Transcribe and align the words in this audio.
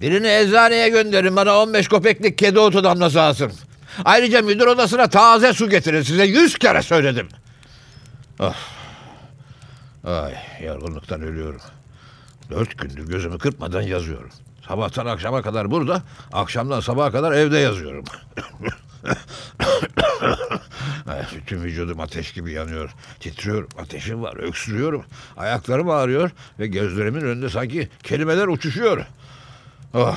Birini 0.00 0.28
eczaneye 0.28 0.88
gönderin 0.88 1.36
bana 1.36 1.62
15 1.62 1.88
köpeklik 1.88 2.38
kedi 2.38 2.58
otu 2.58 2.84
damlası 2.84 3.16
lazım. 3.16 3.52
Ayrıca 4.04 4.42
müdür 4.42 4.66
odasına 4.66 5.08
taze 5.08 5.52
su 5.52 5.70
getirin 5.70 6.02
size 6.02 6.24
yüz 6.24 6.58
kere 6.58 6.82
söyledim. 6.82 7.28
Ah. 8.38 8.54
Ay 10.04 10.34
yorgunluktan 10.64 11.22
ölüyorum. 11.22 11.60
Dört 12.50 12.78
gündür 12.78 13.08
gözümü 13.08 13.38
kırpmadan 13.38 13.82
yazıyorum. 13.82 14.30
Sabahtan 14.68 15.06
akşama 15.06 15.42
kadar 15.42 15.70
burada, 15.70 16.02
akşamdan 16.32 16.80
sabaha 16.80 17.10
kadar 17.10 17.32
evde 17.32 17.58
yazıyorum. 17.58 18.04
Ay, 21.06 21.22
Bütün 21.36 21.62
vücudum 21.62 22.00
ateş 22.00 22.32
gibi 22.32 22.52
yanıyor. 22.52 22.90
Titriyorum, 23.20 23.68
ateşim 23.78 24.22
var, 24.22 24.36
öksürüyorum. 24.36 25.04
Ayaklarım 25.36 25.90
ağrıyor 25.90 26.30
ve 26.58 26.66
gözlerimin 26.66 27.20
önünde 27.20 27.48
sanki 27.48 27.88
kelimeler 28.02 28.46
uçuşuyor. 28.46 29.06
Oh. 29.94 30.16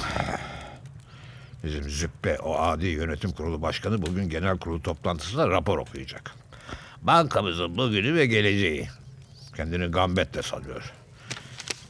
Bizim 1.64 1.90
züppe, 1.90 2.40
o 2.40 2.60
adi 2.60 2.86
yönetim 2.88 3.32
kurulu 3.32 3.62
başkanı 3.62 4.02
bugün 4.02 4.30
genel 4.30 4.58
kurulu 4.58 4.82
toplantısında 4.82 5.50
rapor 5.50 5.78
okuyacak. 5.78 6.36
Bankamızın 7.02 7.78
bugünü 7.78 8.16
ve 8.16 8.26
geleceği. 8.26 8.90
Kendini 9.56 9.86
gambet 9.92 10.34
de 10.34 10.42
sanıyor. 10.42 10.94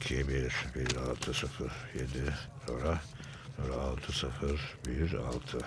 2, 0.02 0.28
1, 0.28 0.34
1, 0.34 0.52
6, 1.10 1.34
0, 1.34 1.72
7, 1.96 2.10
sonra, 2.68 3.02
sonra 3.58 3.82
6, 3.82 4.14
0, 4.14 4.30
1, 4.88 5.14
6. 5.14 5.58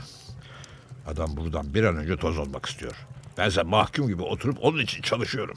Adam 1.07 1.37
buradan 1.37 1.75
bir 1.75 1.85
an 1.85 1.97
önce 1.97 2.17
toz 2.17 2.39
olmak 2.39 2.67
istiyor. 2.67 3.07
Bense 3.39 3.63
mahkum 3.63 4.09
gibi 4.09 4.23
oturup 4.23 4.59
onun 4.61 4.79
için 4.79 5.03
çalışıyorum. 5.03 5.57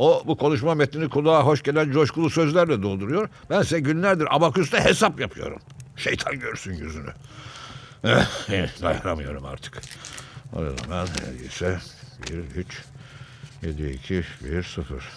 O 0.00 0.22
bu 0.26 0.36
konuşma 0.36 0.74
metnini 0.74 1.08
kulağa 1.08 1.42
hoş 1.42 1.62
gelen 1.62 1.90
coşkulu 1.90 2.30
sözlerle 2.30 2.82
dolduruyor. 2.82 3.28
Bense 3.50 3.80
günlerdir 3.80 4.36
abaküste 4.36 4.80
hesap 4.80 5.20
yapıyorum. 5.20 5.58
Şeytan 5.96 6.38
görsün 6.38 6.72
yüzünü. 6.72 7.10
Eh, 8.04 8.82
dayanamıyorum 8.82 9.44
artık. 9.44 9.80
O 10.52 10.58
zaman 10.58 11.08
neyse 11.40 11.78
1, 12.30 12.38
3, 12.38 12.84
7, 13.62 13.90
2, 13.90 14.24
1, 14.44 14.62
0. 14.62 15.08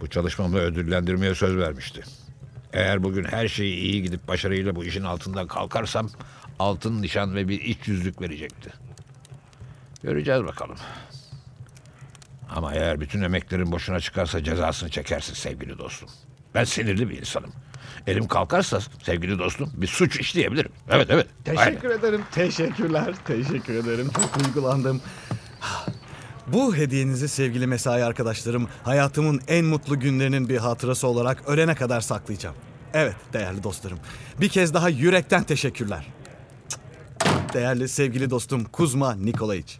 Bu 0.00 0.10
çalışmamla 0.10 0.58
ödüllendirmeye 0.58 1.34
söz 1.34 1.56
vermişti. 1.56 2.04
Eğer 2.72 3.02
bugün 3.02 3.24
her 3.24 3.48
şey 3.48 3.74
iyi 3.74 4.02
gidip 4.02 4.28
başarıyla 4.28 4.76
bu 4.76 4.84
işin 4.84 5.04
altından 5.04 5.46
kalkarsam 5.46 6.10
altın 6.58 7.02
nişan 7.02 7.34
ve 7.34 7.48
bir 7.48 7.60
iç 7.60 7.88
yüzlük 7.88 8.20
verecekti. 8.20 8.70
Göreceğiz 10.02 10.44
bakalım. 10.44 10.76
Ama 12.50 12.74
eğer 12.74 13.00
bütün 13.00 13.22
emeklerin 13.22 13.72
boşuna 13.72 14.00
çıkarsa 14.00 14.44
cezasını 14.44 14.90
çekersin 14.90 15.34
sevgili 15.34 15.78
dostum. 15.78 16.08
Ben 16.54 16.64
sinirli 16.64 17.10
bir 17.10 17.18
insanım. 17.18 17.52
Elim 18.06 18.28
kalkarsa 18.28 18.78
sevgili 19.02 19.38
dostum 19.38 19.70
bir 19.74 19.86
suç 19.86 20.20
işleyebilirim. 20.20 20.72
Evet 20.88 21.06
evet. 21.10 21.26
Teşekkür 21.44 21.90
ederim. 21.90 22.22
Teşekkürler. 22.32 23.14
Teşekkür 23.24 23.74
ederim. 23.74 24.10
Çok 24.16 24.44
duygulandım. 24.44 25.00
Bu 26.46 26.76
hediyenizi 26.76 27.28
sevgili 27.28 27.66
mesai 27.66 28.04
arkadaşlarım 28.04 28.68
hayatımın 28.82 29.40
en 29.48 29.64
mutlu 29.64 30.00
günlerinin 30.00 30.48
bir 30.48 30.56
hatırası 30.56 31.06
olarak 31.06 31.48
ölene 31.48 31.74
kadar 31.74 32.00
saklayacağım. 32.00 32.56
Evet 32.94 33.16
değerli 33.32 33.62
dostlarım. 33.62 33.98
Bir 34.40 34.48
kez 34.48 34.74
daha 34.74 34.88
yürekten 34.88 35.42
teşekkürler. 35.42 36.06
Değerli 37.52 37.88
sevgili 37.88 38.30
dostum 38.30 38.64
Kuzma 38.64 39.14
Nikolayiç. 39.14 39.78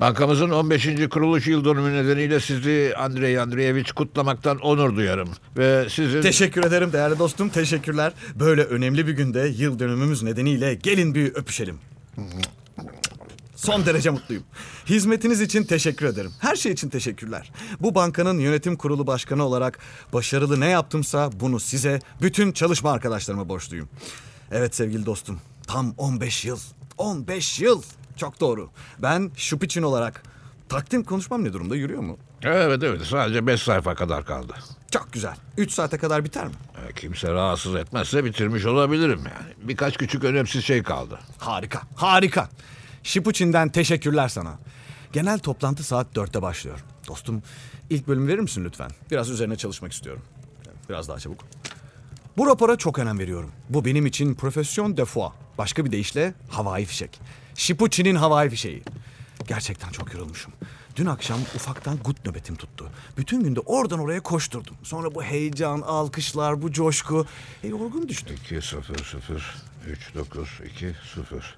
Bankamızın 0.00 0.50
15. 0.50 1.08
kuruluş 1.10 1.46
yıl 1.46 1.64
dönümü 1.64 1.94
nedeniyle 1.94 2.40
sizi 2.40 2.94
Andrei 2.98 3.40
Andreevich 3.40 3.92
kutlamaktan 3.92 4.58
onur 4.58 4.96
duyarım. 4.96 5.28
Ve 5.56 5.86
sizin... 5.90 6.22
Teşekkür 6.22 6.64
ederim 6.64 6.92
değerli 6.92 7.18
dostum. 7.18 7.48
Teşekkürler. 7.48 8.12
Böyle 8.34 8.64
önemli 8.64 9.06
bir 9.06 9.12
günde 9.12 9.52
yıl 9.56 9.78
dönümümüz 9.78 10.22
nedeniyle 10.22 10.74
gelin 10.74 11.14
bir 11.14 11.34
öpüşelim. 11.34 11.78
Son 13.56 13.86
derece 13.86 14.10
mutluyum. 14.10 14.42
Hizmetiniz 14.86 15.40
için 15.40 15.64
teşekkür 15.64 16.06
ederim. 16.06 16.32
Her 16.40 16.56
şey 16.56 16.72
için 16.72 16.88
teşekkürler. 16.88 17.52
Bu 17.80 17.94
bankanın 17.94 18.38
yönetim 18.38 18.76
kurulu 18.76 19.06
başkanı 19.06 19.44
olarak 19.44 19.78
başarılı 20.12 20.60
ne 20.60 20.68
yaptımsa 20.68 21.30
bunu 21.40 21.60
size, 21.60 22.00
bütün 22.22 22.52
çalışma 22.52 22.92
arkadaşlarıma 22.92 23.48
borçluyum. 23.48 23.88
Evet 24.52 24.74
sevgili 24.74 25.06
dostum, 25.06 25.40
tam 25.66 25.94
15 25.98 26.44
yıl. 26.44 26.58
15 26.98 27.60
yıl. 27.60 27.82
Çok 28.16 28.40
doğru. 28.40 28.70
Ben 28.98 29.30
Şupiçin 29.36 29.82
olarak 29.82 30.22
takdim 30.68 31.04
konuşmam 31.04 31.44
ne 31.44 31.52
durumda 31.52 31.76
yürüyor 31.76 32.02
mu? 32.02 32.18
Evet 32.42 32.82
evet 32.82 33.02
sadece 33.02 33.46
5 33.46 33.62
sayfa 33.62 33.94
kadar 33.94 34.24
kaldı. 34.24 34.54
Çok 34.90 35.12
güzel. 35.12 35.34
3 35.56 35.72
saate 35.72 35.98
kadar 35.98 36.24
biter 36.24 36.46
mi? 36.46 36.52
Ee, 36.88 36.92
Kimse 36.92 37.32
rahatsız 37.32 37.74
etmezse 37.74 38.24
bitirmiş 38.24 38.64
olabilirim 38.64 39.18
yani. 39.18 39.68
Birkaç 39.68 39.96
küçük 39.96 40.24
önemsiz 40.24 40.64
şey 40.64 40.82
kaldı. 40.82 41.18
Harika, 41.38 41.82
harika. 41.96 42.48
Şipuçin'den 43.02 43.68
teşekkürler 43.68 44.28
sana. 44.28 44.58
Genel 45.12 45.38
toplantı 45.38 45.82
saat 45.84 46.14
dörtte 46.14 46.42
başlıyor. 46.42 46.84
Dostum, 47.08 47.42
ilk 47.90 48.08
bölümü 48.08 48.28
verir 48.28 48.38
misin 48.38 48.64
lütfen? 48.64 48.90
Biraz 49.10 49.30
üzerine 49.30 49.56
çalışmak 49.56 49.92
istiyorum. 49.92 50.22
Biraz 50.88 51.08
daha 51.08 51.18
çabuk. 51.18 51.40
Bu 52.36 52.46
rapora 52.46 52.76
çok 52.76 52.98
önem 52.98 53.18
veriyorum. 53.18 53.50
Bu 53.68 53.84
benim 53.84 54.06
için 54.06 54.34
profesyon 54.34 54.96
de 54.96 55.04
foi. 55.04 55.28
Başka 55.58 55.84
bir 55.84 55.92
deyişle 55.92 56.34
havai 56.48 56.84
fişek. 56.84 57.20
Şipuçin'in 57.56 58.14
havai 58.14 58.50
fişeği. 58.50 58.82
Gerçekten 59.48 59.90
çok 59.90 60.14
yorulmuşum. 60.14 60.52
Dün 60.96 61.06
akşam 61.06 61.40
ufaktan 61.54 61.98
gut 62.04 62.26
nöbetim 62.26 62.56
tuttu. 62.56 62.90
Bütün 63.16 63.44
günde 63.44 63.60
oradan 63.60 63.98
oraya 63.98 64.20
koşturdum. 64.20 64.76
Sonra 64.82 65.14
bu 65.14 65.22
heyecan, 65.22 65.80
alkışlar, 65.80 66.62
bu 66.62 66.72
coşku. 66.72 67.26
E, 67.62 67.68
yorgun 67.68 68.08
düştüm. 68.08 68.36
2 68.44 68.62
0 68.62 69.04
0 69.04 69.56
3 69.86 70.14
9 70.14 70.48
2 70.74 70.94
0. 71.14 71.56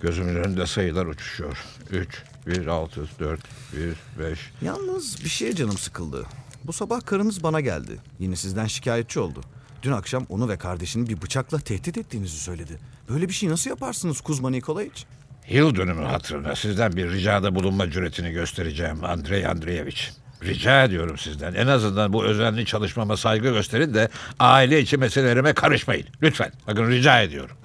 Gözümün 0.00 0.34
önünde 0.34 0.66
sayılar 0.66 1.06
uçuşuyor. 1.06 1.64
3 1.90 2.22
1 2.46 2.66
6 2.66 3.08
4 3.18 3.40
1 3.72 4.24
5 4.24 4.38
Yalnız 4.62 5.24
bir 5.24 5.28
şeye 5.28 5.54
canım 5.54 5.78
sıkıldı. 5.78 6.26
Bu 6.64 6.72
sabah 6.72 7.06
karınız 7.06 7.42
bana 7.42 7.60
geldi. 7.60 7.98
Yine 8.18 8.36
sizden 8.36 8.66
şikayetçi 8.66 9.20
oldu. 9.20 9.40
Dün 9.82 9.92
akşam 9.92 10.26
onu 10.28 10.48
ve 10.48 10.58
kardeşini 10.58 11.08
bir 11.08 11.22
bıçakla 11.22 11.58
tehdit 11.58 11.98
ettiğinizi 11.98 12.38
söyledi. 12.38 12.78
Böyle 13.08 13.28
bir 13.28 13.32
şey 13.32 13.48
nasıl 13.48 13.70
yaparsınız 13.70 14.20
Kuzma 14.20 14.50
Nikolayiç? 14.50 15.06
Yıl 15.48 15.74
dönümü 15.74 16.04
hatırına 16.04 16.56
sizden 16.56 16.92
bir 16.92 17.10
ricada 17.10 17.54
bulunma 17.54 17.90
cüretini 17.90 18.30
göstereceğim 18.32 19.04
Andrei 19.04 19.46
Andreevich. 19.48 20.00
Rica 20.42 20.84
ediyorum 20.84 21.18
sizden. 21.18 21.54
En 21.54 21.66
azından 21.66 22.12
bu 22.12 22.24
özenli 22.24 22.66
çalışmama 22.66 23.16
saygı 23.16 23.50
gösterin 23.50 23.94
de 23.94 24.08
aile 24.38 24.80
içi 24.80 24.96
meselelerime 24.96 25.52
karışmayın. 25.52 26.06
Lütfen. 26.22 26.52
Bakın 26.66 26.90
rica 26.90 27.22
ediyorum. 27.22 27.56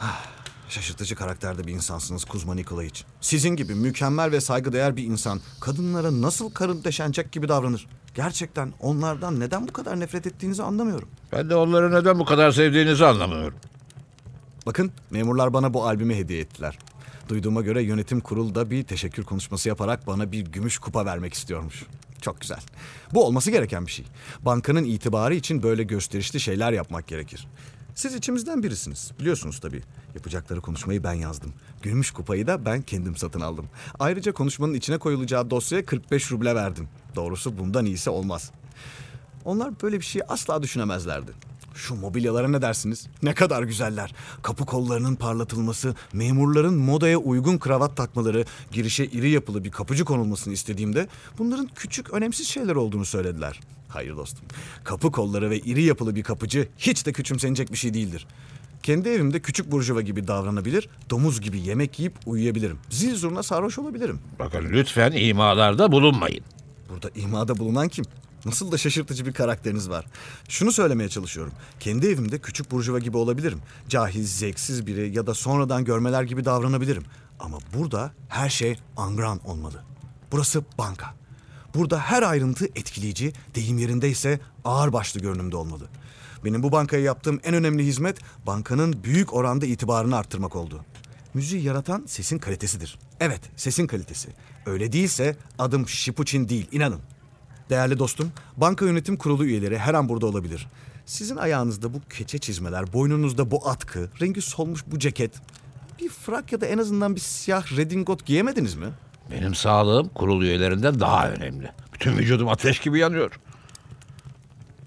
Şaşırtıcı 0.70 1.16
karakterde 1.16 1.68
bir 1.68 1.74
insansınız 1.74 2.24
Kuzma 2.26 2.56
Nikolayiç. 2.56 3.04
Sizin 3.22 3.50
gibi 3.50 3.76
mükemmel 3.76 4.32
ve 4.32 4.42
saygıdeğer 4.42 4.98
bir 4.98 5.04
insan 5.04 5.40
kadınlara 5.62 6.22
nasıl 6.22 6.52
karın 6.52 6.84
deşenecek 6.84 7.32
gibi 7.32 7.48
davranır? 7.48 7.88
Gerçekten 8.16 8.74
onlardan 8.80 9.40
neden 9.40 9.68
bu 9.68 9.74
kadar 9.74 10.00
nefret 10.00 10.28
ettiğinizi 10.28 10.64
anlamıyorum. 10.64 11.10
Ben 11.32 11.50
de 11.50 11.56
onları 11.56 11.92
neden 11.92 12.20
bu 12.20 12.26
kadar 12.26 12.52
sevdiğinizi 12.52 13.06
anlamıyorum. 13.06 13.58
Bakın 14.66 14.92
memurlar 15.12 15.54
bana 15.54 15.74
bu 15.74 15.88
albümü 15.88 16.16
hediye 16.16 16.40
ettiler. 16.40 16.78
Duyduğuma 17.30 17.62
göre 17.62 17.84
yönetim 17.84 18.20
kurulu 18.20 18.56
da 18.56 18.72
bir 18.72 18.84
teşekkür 18.84 19.24
konuşması 19.24 19.70
yaparak 19.70 20.08
bana 20.08 20.32
bir 20.32 20.46
gümüş 20.46 20.78
kupa 20.78 21.06
vermek 21.06 21.34
istiyormuş. 21.34 21.84
Çok 22.22 22.42
güzel. 22.42 22.60
Bu 23.14 23.26
olması 23.26 23.52
gereken 23.52 23.86
bir 23.86 23.92
şey. 23.92 24.06
Bankanın 24.42 24.84
itibarı 24.84 25.36
için 25.36 25.64
böyle 25.64 25.84
gösterişli 25.84 26.40
şeyler 26.40 26.72
yapmak 26.72 27.08
gerekir. 27.08 27.48
Siz 27.96 28.16
içimizden 28.16 28.64
birisiniz. 28.64 29.12
Biliyorsunuz 29.20 29.60
tabii. 29.60 29.82
Yapacakları 30.16 30.62
konuşmayı 30.62 31.04
ben 31.04 31.14
yazdım. 31.14 31.54
Gümüş 31.82 32.12
kupayı 32.12 32.48
da 32.48 32.66
ben 32.66 32.82
kendim 32.82 33.16
satın 33.16 33.42
aldım. 33.42 33.66
Ayrıca 34.00 34.34
konuşmanın 34.34 34.74
içine 34.74 34.98
koyulacağı 34.98 35.50
dosyaya 35.50 35.86
45 35.86 36.32
ruble 36.32 36.56
verdim. 36.56 36.88
Doğrusu 37.16 37.58
bundan 37.58 37.86
iyisi 37.86 38.10
olmaz. 38.10 38.52
Onlar 39.46 39.82
böyle 39.82 40.00
bir 40.00 40.06
şeyi 40.06 40.24
asla 40.24 40.64
düşünemezlerdi. 40.64 41.32
Şu 41.76 41.96
mobilyalara 41.96 42.48
ne 42.48 42.62
dersiniz? 42.62 43.08
Ne 43.24 43.34
kadar 43.34 43.64
güzeller. 43.64 44.14
Kapı 44.42 44.66
kollarının 44.66 45.16
parlatılması, 45.16 45.96
memurların 46.14 46.74
modaya 46.74 47.18
uygun 47.18 47.58
kravat 47.58 47.98
takmaları, 47.98 48.46
girişe 48.72 49.06
iri 49.06 49.30
yapılı 49.30 49.64
bir 49.64 49.72
kapıcı 49.72 50.06
konulmasını 50.06 50.54
istediğimde 50.54 51.08
bunların 51.38 51.70
küçük 51.76 52.14
önemsiz 52.14 52.48
şeyler 52.48 52.76
olduğunu 52.76 53.06
söylediler. 53.06 53.60
Hayır 53.90 54.18
dostum. 54.18 54.46
Kapı 54.84 55.12
kolları 55.12 55.50
ve 55.50 55.60
iri 55.60 55.84
yapılı 55.84 56.16
bir 56.16 56.24
kapıcı 56.24 56.68
hiç 56.78 57.06
de 57.06 57.14
küçümsenecek 57.14 57.72
bir 57.72 57.78
şey 57.78 57.94
değildir. 57.94 58.28
Kendi 58.84 59.10
evimde 59.10 59.40
küçük 59.40 59.72
burjuva 59.72 60.02
gibi 60.02 60.28
davranabilir, 60.28 60.90
domuz 61.10 61.42
gibi 61.42 61.60
yemek 61.62 62.00
yiyip 62.00 62.14
uyuyabilirim. 62.26 62.78
Zil 62.90 63.16
zurna 63.16 63.44
sarhoş 63.44 63.80
olabilirim. 63.80 64.20
Bakın 64.40 64.66
lütfen 64.70 65.12
imalarda 65.12 65.92
bulunmayın. 65.92 66.44
Burada 66.90 67.10
imada 67.16 67.58
bulunan 67.58 67.90
kim? 67.90 68.06
Nasıl 68.46 68.72
da 68.72 68.78
şaşırtıcı 68.78 69.26
bir 69.26 69.34
karakteriniz 69.34 69.90
var. 69.90 70.06
Şunu 70.50 70.72
söylemeye 70.72 71.10
çalışıyorum. 71.10 71.54
Kendi 71.80 72.08
evimde 72.08 72.40
küçük 72.40 72.72
burjuva 72.72 73.00
gibi 73.00 73.18
olabilirim. 73.18 73.60
Cahil, 73.90 74.26
zevksiz 74.26 74.88
biri 74.88 75.16
ya 75.16 75.28
da 75.28 75.34
sonradan 75.34 75.86
görmeler 75.86 76.24
gibi 76.24 76.46
davranabilirim. 76.46 77.04
Ama 77.40 77.58
burada 77.74 78.12
her 78.30 78.50
şey 78.50 78.80
angran 78.98 79.40
olmalı. 79.46 79.84
Burası 80.32 80.64
banka. 80.78 81.14
Burada 81.76 82.00
her 82.00 82.24
ayrıntı 82.24 82.66
etkileyici, 82.66 83.34
deyim 83.56 83.78
yerindeyse 83.78 84.40
ağırbaşlı 84.66 85.20
görünümde 85.20 85.56
olmalı. 85.56 85.88
Benim 86.46 86.64
bu 86.64 86.72
bankaya 86.72 87.04
yaptığım 87.04 87.40
en 87.44 87.54
önemli 87.54 87.86
hizmet 87.86 88.18
bankanın 88.48 89.04
büyük 89.04 89.34
oranda 89.34 89.66
itibarını 89.66 90.18
arttırmak 90.18 90.56
oldu. 90.56 90.86
Müziği 91.34 91.64
yaratan 91.64 92.04
sesin 92.08 92.38
kalitesidir. 92.38 93.00
Evet, 93.20 93.42
sesin 93.56 93.88
kalitesi. 93.88 94.30
Öyle 94.66 94.92
değilse 94.92 95.38
adım 95.60 95.88
Şipuçin 95.88 96.50
değil, 96.50 96.68
inanın. 96.72 97.02
Değerli 97.70 98.00
dostum, 98.00 98.32
banka 98.58 98.86
yönetim 98.86 99.18
kurulu 99.18 99.46
üyeleri 99.46 99.78
her 99.78 99.94
an 99.94 100.10
burada 100.10 100.26
olabilir. 100.26 100.68
Sizin 101.06 101.36
ayağınızda 101.36 101.94
bu 101.94 102.02
keçe 102.10 102.38
çizmeler, 102.38 102.94
boynunuzda 102.94 103.52
bu 103.52 103.70
atkı, 103.70 104.10
rengi 104.22 104.42
solmuş 104.42 104.84
bu 104.88 105.00
ceket. 105.00 105.32
Bir 106.02 106.10
frak 106.10 106.52
ya 106.52 106.62
da 106.62 106.66
en 106.66 106.78
azından 106.78 107.16
bir 107.16 107.22
siyah 107.22 107.78
redingot 107.78 108.26
giyemediniz 108.26 108.76
mi? 108.76 108.86
Benim 109.32 109.56
sağlığım 109.56 110.10
kurul 110.10 110.42
üyelerinden 110.42 111.00
daha 111.00 111.30
önemli. 111.30 111.72
Bütün 111.94 112.18
vücudum 112.18 112.48
ateş 112.48 112.80
gibi 112.80 113.00
yanıyor. 113.00 113.40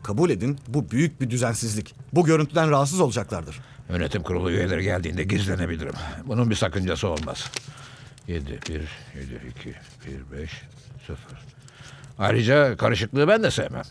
Kabul 0.03 0.31
edin, 0.31 0.59
bu 0.69 0.91
büyük 0.91 1.21
bir 1.21 1.31
düzensizlik. 1.31 1.95
Bu 2.13 2.25
görüntüden 2.25 2.71
rahatsız 2.71 3.01
olacaklardır. 3.01 3.61
Yönetim 3.91 4.23
kurulu 4.23 4.51
üyeleri 4.51 4.83
geldiğinde 4.83 5.25
gizlenebilirim. 5.25 5.95
Bunun 6.27 6.51
bir 6.51 6.55
sakıncası 6.55 7.09
olmaz. 7.09 7.51
7, 8.29 8.61
1, 8.69 8.75
7, 8.75 8.89
2, 9.59 9.69
1, 10.33 10.39
5, 10.41 10.51
0. 11.07 11.19
Ayrıca 12.19 12.77
karışıklığı 12.77 13.29
ben 13.29 13.43
de 13.43 13.51
sevmem. 13.51 13.83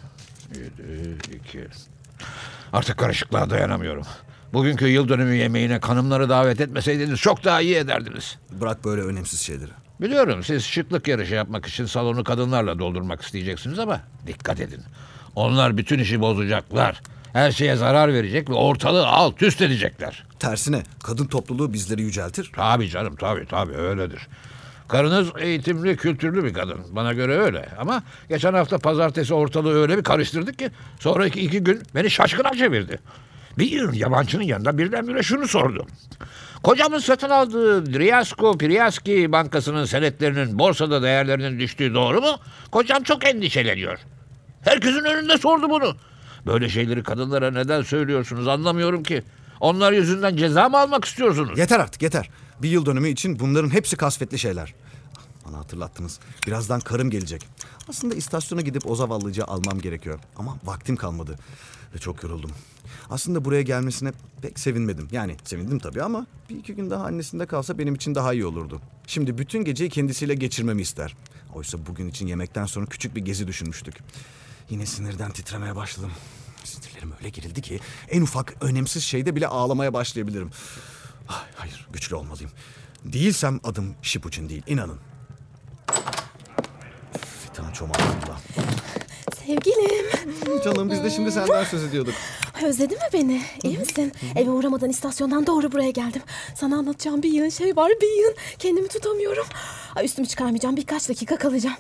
7, 0.56 1.18
2. 1.48 1.68
Artık 2.74 2.98
karışıklığa 2.98 3.50
dayanamıyorum. 3.50 4.04
Bugünkü 4.54 4.88
yıl 4.88 5.10
dönümü 5.10 5.36
yemeğine 5.36 5.80
kanımları 5.80 6.30
davet 6.30 6.62
etmeseydiniz 6.62 7.20
çok 7.20 7.44
daha 7.44 7.62
iyi 7.62 7.76
ederdiniz. 7.76 8.38
Bırak 8.52 8.86
böyle 8.86 9.02
önemsiz 9.02 9.42
şeyleri. 9.42 9.72
Biliyorum 10.02 10.44
siz 10.44 10.64
şıklık 10.66 11.08
yarışı 11.08 11.34
yapmak 11.34 11.66
için 11.66 11.86
salonu 11.86 12.24
kadınlarla 12.24 12.80
doldurmak 12.80 13.22
isteyeceksiniz 13.22 13.80
ama 13.80 14.02
dikkat 14.28 14.60
edin. 14.60 14.84
Onlar 15.36 15.78
bütün 15.78 16.00
işi 16.00 16.22
bozacaklar. 16.22 17.02
Her 17.34 17.52
şeye 17.52 17.76
zarar 17.76 18.14
verecek 18.14 18.50
ve 18.50 18.54
ortalığı 18.54 19.08
alt 19.08 19.42
üst 19.42 19.62
edecekler. 19.62 20.24
Tersine 20.40 20.84
kadın 21.04 21.26
topluluğu 21.26 21.74
bizleri 21.74 22.02
yüceltir. 22.02 22.52
Tabii 22.56 22.90
canım 22.90 23.16
tabii 23.16 23.46
tabii 23.46 23.74
öyledir. 23.74 24.28
Karınız 24.88 25.28
eğitimli, 25.40 25.98
kültürlü 25.98 26.44
bir 26.44 26.54
kadın. 26.54 26.80
Bana 26.92 27.14
göre 27.14 27.38
öyle. 27.38 27.70
Ama 27.80 28.04
geçen 28.30 28.54
hafta 28.54 28.78
pazartesi 28.78 29.34
ortalığı 29.34 29.82
öyle 29.82 29.98
bir 29.98 30.04
karıştırdık 30.04 30.60
ki... 30.60 30.72
...sonraki 31.00 31.42
iki 31.42 31.64
gün 31.64 31.84
beni 31.96 32.10
şaşkına 32.10 32.54
çevirdi. 32.54 33.00
Bir 33.58 33.94
yabancının 33.94 34.44
yanında 34.44 34.78
birdenbire 34.78 35.24
şunu 35.24 35.48
sordu. 35.48 35.88
Kocamın 36.64 37.00
satın 37.00 37.30
aldığı 37.30 37.94
Driasko 37.94 38.58
Priaski 38.58 39.32
Bankası'nın 39.32 39.86
senetlerinin 39.86 40.60
borsada 40.60 41.04
değerlerinin 41.04 41.60
düştüğü 41.60 41.94
doğru 41.94 42.22
mu? 42.22 42.38
Kocam 42.72 43.04
çok 43.04 43.28
endişeleniyor. 43.28 44.00
Herkesin 44.62 45.04
önünde 45.04 45.38
sordu 45.38 45.70
bunu. 45.70 45.96
Böyle 46.46 46.70
şeyleri 46.70 47.04
kadınlara 47.04 47.52
neden 47.52 47.82
söylüyorsunuz 47.82 48.48
anlamıyorum 48.48 49.04
ki. 49.04 49.24
Onlar 49.60 49.92
yüzünden 49.92 50.36
ceza 50.36 50.70
mı 50.70 50.78
almak 50.78 51.06
istiyorsunuz? 51.06 51.60
Yeter 51.60 51.80
artık 51.80 52.02
yeter. 52.02 52.30
Bir 52.62 52.70
yıl 52.70 52.86
dönümü 52.86 53.10
için 53.10 53.40
bunların 53.40 53.70
hepsi 53.70 53.96
kasvetli 53.96 54.40
şeyler. 54.40 54.74
Bana 55.46 55.58
hatırlattınız. 55.58 56.20
Birazdan 56.48 56.80
karım 56.80 57.10
gelecek. 57.10 57.48
Aslında 57.90 58.16
istasyona 58.16 58.62
gidip 58.62 58.90
o 58.92 58.96
zavallıcı 58.96 59.44
almam 59.46 59.80
gerekiyor. 59.80 60.20
Ama 60.36 60.58
vaktim 60.64 60.96
kalmadı. 60.96 61.40
Ve 61.96 62.00
çok 62.00 62.24
yoruldum. 62.24 62.52
Aslında 63.10 63.46
buraya 63.46 63.62
gelmesine 63.62 64.12
pek 64.42 64.60
sevinmedim. 64.60 65.08
Yani 65.12 65.36
sevindim 65.44 65.80
tabii 65.80 66.04
ama 66.04 66.28
bir 66.50 66.56
iki 66.56 66.76
gün 66.76 66.90
daha 66.90 67.06
annesinde 67.06 67.46
kalsa 67.46 67.78
benim 67.78 67.96
için 67.96 68.16
daha 68.16 68.34
iyi 68.34 68.46
olurdu. 68.46 68.82
Şimdi 69.08 69.38
bütün 69.38 69.64
geceyi 69.64 69.90
kendisiyle 69.90 70.36
geçirmemi 70.36 70.82
ister. 70.82 71.16
Oysa 71.54 71.78
bugün 71.86 72.10
için 72.10 72.28
yemekten 72.28 72.66
sonra 72.66 72.86
küçük 72.86 73.16
bir 73.16 73.22
gezi 73.22 73.48
düşünmüştük. 73.48 73.96
Yine 74.70 74.86
sinirden 74.86 75.32
titremeye 75.32 75.76
başladım. 75.76 76.12
Sinirlerim 76.64 77.14
öyle 77.20 77.30
gerildi 77.30 77.62
ki 77.62 77.80
en 78.10 78.22
ufak 78.22 78.54
önemsiz 78.62 79.04
şeyde 79.04 79.36
bile 79.36 79.48
ağlamaya 79.48 79.94
başlayabilirim. 79.94 80.52
Ay, 81.30 81.46
hayır, 81.56 81.88
güçlü 81.94 82.16
olmalıyım. 82.16 82.52
Değilsem 83.06 83.60
adım 83.64 83.96
Şipuçin 84.02 84.50
değil, 84.50 84.64
inanın. 84.68 85.00
Fitan 87.44 87.72
çomaklığımla. 87.72 88.40
Sevgilim, 89.46 90.06
Canım 90.64 90.92
biz 90.92 91.04
de 91.04 91.10
şimdi 91.10 91.32
senden 91.32 91.64
söz 91.64 91.84
ediyorduk. 91.84 92.14
özledin 92.66 92.98
mi 92.98 93.04
beni? 93.14 93.42
İyi 93.64 93.78
misin? 93.78 94.12
Eve 94.36 94.50
uğramadan 94.50 94.90
istasyondan 94.90 95.48
doğru 95.48 95.72
buraya 95.72 95.90
geldim. 95.92 96.22
Sana 96.56 96.78
anlatacağım 96.78 97.24
bir 97.24 97.30
yığın 97.32 97.50
şey 97.50 97.76
var, 97.76 97.92
bir 98.02 98.18
yığın. 98.24 98.36
Kendimi 98.60 98.88
tutamıyorum. 98.88 99.46
Ay, 99.96 100.06
üstümü 100.06 100.28
çıkarmayacağım, 100.28 100.78
birkaç 100.78 101.10
dakika 101.10 101.38
kalacağım. 101.38 101.78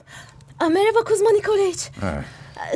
Aa, 0.59 0.69
merhaba 0.69 1.03
Kuzma 1.03 1.29
Nikolaïç. 1.29 1.89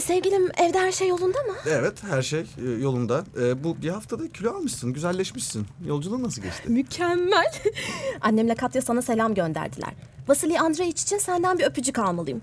Sevgilim, 0.01 0.51
evde 0.57 0.79
her 0.79 0.91
şey 0.91 1.07
yolunda 1.07 1.37
mı? 1.43 1.53
Evet, 1.65 2.03
her 2.03 2.21
şey 2.21 2.39
e, 2.39 2.69
yolunda. 2.81 3.23
E, 3.41 3.63
bu 3.63 3.81
bir 3.81 3.89
haftada 3.89 4.31
kilo 4.31 4.51
almışsın, 4.55 4.93
güzelleşmişsin. 4.93 5.67
Yolculuğun 5.85 6.23
nasıl 6.23 6.41
geçti? 6.41 6.69
Mükemmel. 6.69 7.51
Annemle 8.21 8.55
Katya 8.55 8.81
sana 8.81 9.01
selam 9.01 9.33
gönderdiler. 9.33 9.93
Vasili 10.27 10.59
Andreyiç 10.59 11.01
için 11.01 11.17
senden 11.17 11.59
bir 11.59 11.65
öpücük 11.65 11.99
almalıyım. 11.99 12.41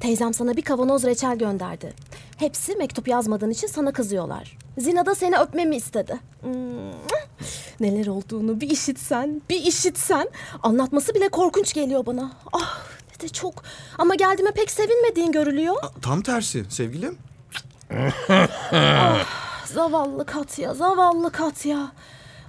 Teyzem 0.00 0.34
sana 0.34 0.56
bir 0.56 0.62
kavanoz 0.62 1.04
reçel 1.04 1.38
gönderdi. 1.38 1.92
Hepsi 2.36 2.76
mektup 2.76 3.08
yazmadığın 3.08 3.50
için 3.50 3.66
sana 3.66 3.92
kızıyorlar. 3.92 4.58
Zina 4.78 5.06
da 5.06 5.14
seni 5.14 5.38
öpmemi 5.38 5.76
istedi. 5.76 6.18
Neler 7.80 8.06
olduğunu 8.06 8.60
bir 8.60 8.70
işitsen, 8.70 9.42
bir 9.50 9.62
işitsen. 9.62 10.28
Anlatması 10.62 11.14
bile 11.14 11.28
korkunç 11.28 11.72
geliyor 11.72 12.06
bana. 12.06 12.32
Ah 12.52 12.86
de 13.20 13.28
çok. 13.28 13.62
Ama 13.98 14.14
geldiğime 14.14 14.50
pek 14.50 14.70
sevinmediğin 14.70 15.32
görülüyor. 15.32 15.76
Tam 16.02 16.22
tersi 16.22 16.64
sevgilim. 16.68 17.18
Zavallı 19.64 20.26
Katya, 20.26 20.74
zavallı 20.74 21.32
Katya. 21.32 21.92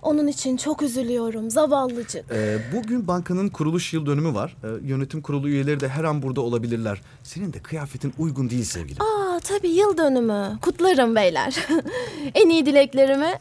Onun 0.02 0.28
için 0.28 0.58
çok 0.58 0.82
üzülüyorum, 0.82 1.50
zavallıcık. 1.50 2.32
E, 2.32 2.60
bugün 2.74 3.08
bankanın 3.08 3.50
kuruluş 3.50 3.94
yıl 3.94 4.06
dönümü 4.06 4.34
var. 4.34 4.56
E, 4.64 4.68
yönetim 4.88 5.22
kurulu 5.22 5.50
üyeleri 5.50 5.80
de 5.80 5.88
her 5.90 6.04
an 6.04 6.22
burada 6.22 6.42
olabilirler. 6.42 7.02
Senin 7.24 7.54
de 7.54 7.60
kıyafetin 7.60 8.14
uygun 8.18 8.50
değil 8.50 8.64
sevgilim. 8.64 9.02
Aa 9.02 9.40
tabii 9.40 9.70
yıl 9.70 9.98
dönümü. 9.98 10.60
Kutlarım 10.62 11.16
beyler. 11.16 11.56
en 12.36 12.50
iyi 12.50 12.66
dileklerimi. 12.66 13.34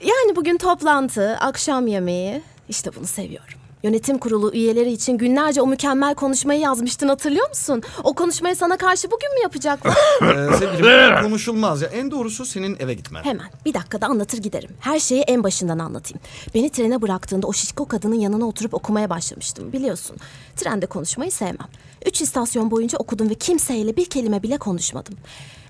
Yani 0.00 0.36
bugün 0.36 0.58
toplantı, 0.58 1.36
akşam 1.40 1.86
yemeği. 1.86 2.42
İşte 2.68 2.90
bunu 2.96 3.06
seviyorum. 3.06 3.61
Yönetim 3.82 4.18
kurulu 4.18 4.52
üyeleri 4.54 4.92
için 4.92 5.18
günlerce 5.18 5.62
o 5.62 5.66
mükemmel 5.66 6.14
konuşmayı 6.14 6.60
yazmıştın 6.60 7.08
hatırlıyor 7.08 7.48
musun? 7.48 7.82
O 8.04 8.14
konuşmayı 8.14 8.56
sana 8.56 8.76
karşı 8.76 9.10
bugün 9.10 9.34
mü 9.34 9.42
yapacaklar? 9.42 9.96
E, 10.22 10.56
sevgilim 10.56 11.22
konuşulmaz 11.22 11.82
ya. 11.82 11.88
En 11.88 12.10
doğrusu 12.10 12.44
senin 12.44 12.76
eve 12.80 12.94
gitmen. 12.94 13.22
Hemen 13.22 13.46
bir 13.64 13.74
dakikada 13.74 14.06
anlatır 14.06 14.38
giderim. 14.38 14.70
Her 14.80 14.98
şeyi 14.98 15.22
en 15.22 15.44
başından 15.44 15.78
anlatayım. 15.78 16.20
Beni 16.54 16.70
trene 16.70 17.02
bıraktığında 17.02 17.46
o 17.46 17.52
şişko 17.52 17.88
kadının 17.88 18.14
yanına 18.20 18.48
oturup 18.48 18.74
okumaya 18.74 19.10
başlamıştım 19.10 19.72
biliyorsun. 19.72 20.16
Trende 20.56 20.86
konuşmayı 20.86 21.32
sevmem. 21.32 21.68
Üç 22.06 22.20
istasyon 22.20 22.70
boyunca 22.70 22.98
okudum 22.98 23.30
ve 23.30 23.34
kimseyle 23.34 23.96
bir 23.96 24.04
kelime 24.04 24.42
bile 24.42 24.58
konuşmadım. 24.58 25.14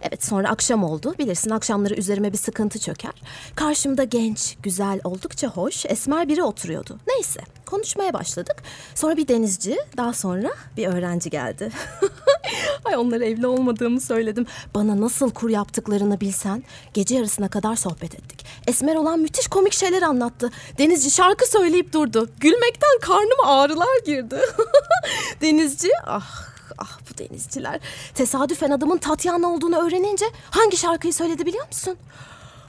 Evet 0.03 0.25
sonra 0.25 0.49
akşam 0.49 0.85
oldu. 0.85 1.15
Bilirsin 1.19 1.51
akşamları 1.51 1.95
üzerime 1.95 2.33
bir 2.33 2.39
sıkıntı 2.39 2.79
çöker. 2.79 3.13
Karşımda 3.55 4.05
genç, 4.05 4.57
güzel, 4.63 5.01
oldukça 5.05 5.49
hoş, 5.49 5.87
esmer 5.87 6.29
biri 6.29 6.43
oturuyordu. 6.43 6.99
Neyse 7.07 7.41
konuşmaya 7.67 8.13
başladık. 8.13 8.57
Sonra 8.95 9.17
bir 9.17 9.29
denizci, 9.29 9.77
daha 9.97 10.13
sonra 10.13 10.51
bir 10.77 10.87
öğrenci 10.87 11.31
geldi. 11.31 11.71
Ay 12.85 12.97
onlara 12.97 13.25
evli 13.25 13.47
olmadığımı 13.47 14.01
söyledim. 14.01 14.47
Bana 14.75 15.01
nasıl 15.01 15.31
kur 15.31 15.51
yaptıklarını 15.51 16.21
bilsen. 16.21 16.65
Gece 16.95 17.15
yarısına 17.15 17.49
kadar 17.49 17.77
sohbet 17.77 18.15
ettik. 18.15 18.47
Esmer 18.67 18.97
olan 18.97 19.21
müthiş 19.21 19.47
komik 19.47 19.73
şeyler 19.73 20.03
anlattı. 20.03 20.51
Denizci 20.79 21.11
şarkı 21.11 21.51
söyleyip 21.51 21.93
durdu. 21.93 22.31
Gülmekten 22.41 22.99
karnıma 23.01 23.45
ağrılar 23.47 24.05
girdi. 24.07 24.41
Denizci 25.41 25.91
ah 26.07 26.52
ah 26.79 26.99
bu 27.11 27.19
denizciler. 27.19 27.81
Tesadüfen 28.15 28.71
adamın 28.71 28.99
Tatyana 28.99 29.49
olduğunu 29.49 29.77
öğrenince 29.77 30.25
hangi 30.51 30.77
şarkıyı 30.77 31.15
söyledi 31.15 31.47
biliyor 31.47 31.67
musun? 31.67 31.97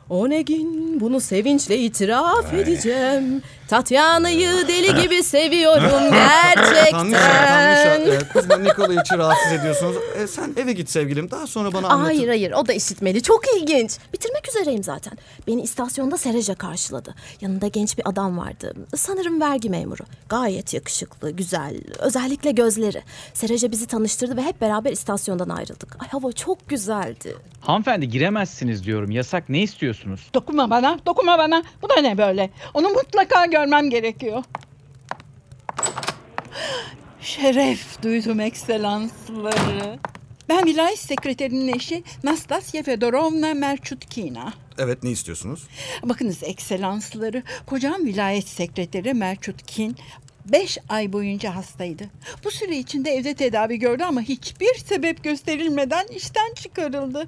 O 0.10 0.30
ne 0.30 0.42
gün 0.42 1.00
bunu 1.00 1.22
sevinçle 1.22 1.78
itiraf 1.78 2.54
edeceğim. 2.54 3.42
Tatyana'yı 3.68 4.68
deli 4.68 5.02
gibi 5.02 5.24
seviyorum 5.24 5.90
Tanrıça, 6.12 6.86
Tanrıça. 6.92 7.18
gerçekten. 7.18 8.12
E, 8.12 8.34
Kuzma 8.34 8.56
Nikolaïç'i 8.56 9.18
rahatsız 9.18 9.52
ediyorsunuz. 9.52 9.96
E, 10.24 10.28
sen 10.28 10.54
eve 10.58 10.74
git 10.74 10.90
sevgilim. 10.90 11.32
Daha 11.32 11.48
sonra 11.48 11.74
bana 11.74 11.88
anlatın. 11.88 12.04
Hayır 12.06 12.28
hayır 12.28 12.52
o 12.52 12.68
da 12.68 12.74
işitmeli. 12.74 13.24
Çok 13.24 13.42
ilginç. 13.58 13.98
Bitirmek 14.14 14.50
üzereyim 14.50 14.84
zaten. 14.84 15.14
Beni 15.48 15.62
istasyonda 15.62 16.18
Sereja 16.18 16.56
karşıladı. 16.56 17.16
Yanında 17.42 17.68
genç 17.68 17.98
bir 17.98 18.10
adam 18.10 18.38
vardı. 18.38 18.74
Sanırım 18.96 19.42
vergi 19.42 19.70
memuru. 19.70 20.04
Gayet 20.30 20.74
yakışıklı, 20.74 21.32
güzel. 21.32 21.76
Özellikle 22.00 22.52
gözleri. 22.52 23.02
Sereja 23.34 23.72
bizi 23.72 23.88
tanıştırdı 23.88 24.38
ve 24.38 24.42
hep 24.42 24.62
beraber 24.62 24.92
istasyondan 24.92 25.50
ayrıldık. 25.50 25.98
Ay 26.00 26.08
hava 26.08 26.32
çok 26.32 26.70
güzeldi. 26.70 27.36
Hanımefendi 27.62 28.10
giremezsiniz 28.10 28.84
diyorum. 28.86 29.12
Yasak. 29.12 29.50
Ne 29.50 29.60
istiyorsunuz? 29.62 30.22
Dokunma 30.34 30.70
bana, 30.70 31.00
dokunma 31.06 31.38
bana. 31.38 31.64
Bu 31.82 31.90
da 31.90 31.96
ne 32.02 32.18
böyle? 32.18 32.50
Onu 32.74 32.90
mutlaka 32.90 33.46
görmem 33.64 33.90
gerekiyor. 33.90 34.44
Şeref 37.22 38.04
duydum 38.04 38.40
ekselansları. 38.40 40.00
Ben 40.50 40.66
vilayet 40.66 41.00
sekreterinin 41.00 41.74
eşi 41.74 42.04
Nastasya 42.24 42.84
Fedorovna 42.84 43.54
Merchutkina. 43.54 44.54
Evet 44.78 45.04
ne 45.04 45.12
istiyorsunuz? 45.12 45.68
Bakınız 46.04 46.44
ekselansları, 46.44 47.44
kocam 47.66 48.06
vilayet 48.06 48.48
sekreteri 48.48 49.14
Merchutkin 49.14 49.96
5 50.46 50.78
ay 50.90 51.14
boyunca 51.14 51.56
hastaydı. 51.56 52.04
Bu 52.44 52.52
süre 52.52 52.78
içinde 52.78 53.12
evde 53.12 53.34
tedavi 53.34 53.80
gördü 53.80 54.04
ama 54.04 54.22
hiçbir 54.22 54.76
sebep 54.76 55.24
gösterilmeden 55.24 56.08
işten 56.08 56.54
çıkarıldı. 56.54 57.28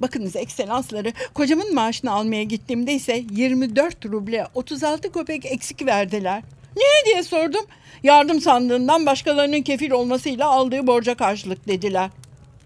Bakınız 0.00 0.36
ekselansları, 0.36 1.12
kocamın 1.34 1.74
maaşını 1.74 2.12
almaya 2.12 2.42
gittiğimde 2.42 2.92
ise 2.92 3.24
24 3.30 4.06
ruble 4.06 4.46
36 4.54 5.12
kopek 5.12 5.46
eksik 5.46 5.86
verdiler. 5.86 6.42
Niye 6.76 7.04
diye 7.14 7.22
sordum. 7.22 7.66
Yardım 8.02 8.40
sandığından 8.40 9.06
başkalarının 9.06 9.62
kefil 9.62 9.90
olmasıyla 9.90 10.48
aldığı 10.48 10.86
borca 10.86 11.14
karşılık 11.14 11.68
dediler. 11.68 12.10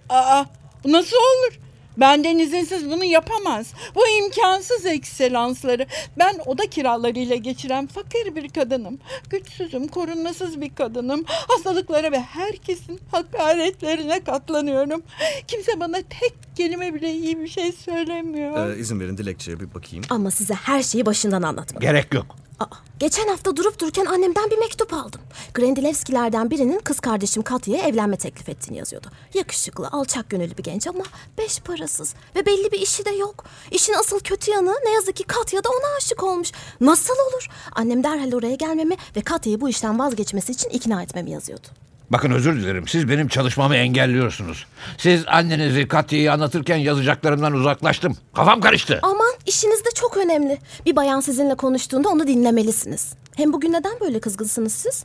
Aa, 0.09 0.45
nasıl 0.85 1.17
olur? 1.17 1.59
Benden 1.97 2.39
izinsiz 2.39 2.91
bunu 2.91 3.05
yapamaz. 3.05 3.75
Bu 3.95 4.09
imkansız 4.09 4.87
ekselansları. 4.87 5.87
Ben 6.19 6.39
oda 6.47 6.67
kiralarıyla 6.67 7.37
geçiren 7.37 7.87
fakir 7.87 8.35
bir 8.35 8.49
kadınım. 8.49 8.99
Güçsüzüm, 9.31 9.89
korunmasız 9.89 10.61
bir 10.61 10.75
kadınım. 10.75 11.25
Hastalıklara 11.27 12.13
ve 12.13 12.21
herkesin 12.21 13.01
hakaretlerine 13.11 14.25
katlanıyorum. 14.25 15.03
Kimse 15.49 15.81
bana 15.81 15.97
tek 15.97 16.35
kelime 16.57 16.95
bile 16.95 17.13
iyi 17.13 17.41
bir 17.41 17.49
şey 17.49 17.73
söylemiyor. 17.73 18.71
Ee, 18.77 18.79
izin 18.79 19.01
verin 19.01 19.19
dilekçeye 19.19 19.61
bir 19.61 19.75
bakayım. 19.75 20.05
Ama 20.11 20.31
size 20.31 20.55
her 20.55 20.83
şeyi 20.83 21.07
başından 21.07 21.43
anlatmadım. 21.43 21.81
Gerek 21.81 22.15
yok. 22.15 22.37
Aa, 22.63 22.67
geçen 22.99 23.29
hafta 23.29 23.57
durup 23.57 23.81
dururken 23.81 24.05
annemden 24.05 24.51
bir 24.51 24.59
mektup 24.59 24.93
aldım. 24.93 25.21
Grendilevskilerden 25.55 26.51
birinin 26.51 26.79
kız 26.79 27.01
kardeşim 27.01 27.43
Katya'ya 27.43 27.85
evlenme 27.85 28.17
teklif 28.17 28.49
ettiğini 28.49 28.79
yazıyordu. 28.79 29.07
Yakışıklı, 29.35 29.89
alçak 29.89 30.31
gönüllü 30.31 30.57
bir 30.59 30.63
genç 30.63 30.87
ama 30.87 31.05
beş 31.39 31.61
parasız 31.61 32.15
ve 32.37 32.47
belli 32.47 32.73
bir 32.73 32.81
işi 32.81 33.05
de 33.05 33.11
yok. 33.11 33.45
İşin 33.71 33.93
asıl 33.93 34.21
kötü 34.21 34.51
yanı 34.51 34.75
ne 34.85 34.91
yazık 34.91 35.17
ki 35.17 35.25
Katya 35.25 35.65
da 35.65 35.69
ona 35.69 35.97
aşık 35.97 36.23
olmuş. 36.23 36.53
Nasıl 36.81 37.15
olur? 37.15 37.49
Annem 37.73 38.05
derhal 38.05 38.33
oraya 38.33 38.55
gelmemi 38.55 38.97
ve 39.17 39.21
Katya'yı 39.21 39.61
bu 39.61 39.69
işten 39.69 39.99
vazgeçmesi 39.99 40.53
için 40.53 40.69
ikna 40.69 41.03
etmemi 41.03 41.31
yazıyordu. 41.31 41.69
Bakın 42.13 42.31
özür 42.31 42.57
dilerim. 42.57 42.89
Siz 42.89 43.09
benim 43.09 43.29
çalışmamı 43.29 43.77
engelliyorsunuz. 43.77 44.67
Siz 44.99 45.25
annenizi 45.27 45.89
Katya'yı 45.89 46.33
anlatırken 46.33 46.77
yazacaklarımdan 46.77 47.53
uzaklaştım. 47.53 48.17
Kafam 48.35 48.61
karıştı. 48.61 48.99
Aman 49.03 49.33
işiniz 49.47 49.85
de 49.85 49.89
çok 49.95 50.17
önemli. 50.17 50.59
Bir 50.87 50.97
bayan 50.97 51.21
sizinle 51.21 51.55
konuştuğunda 51.55 52.09
onu 52.09 52.27
dinlemelisiniz. 52.27 53.13
Hem 53.37 53.53
bugün 53.53 53.73
neden 53.73 54.01
böyle 54.01 54.21
kızgınsınız 54.21 54.73
siz? 54.73 55.05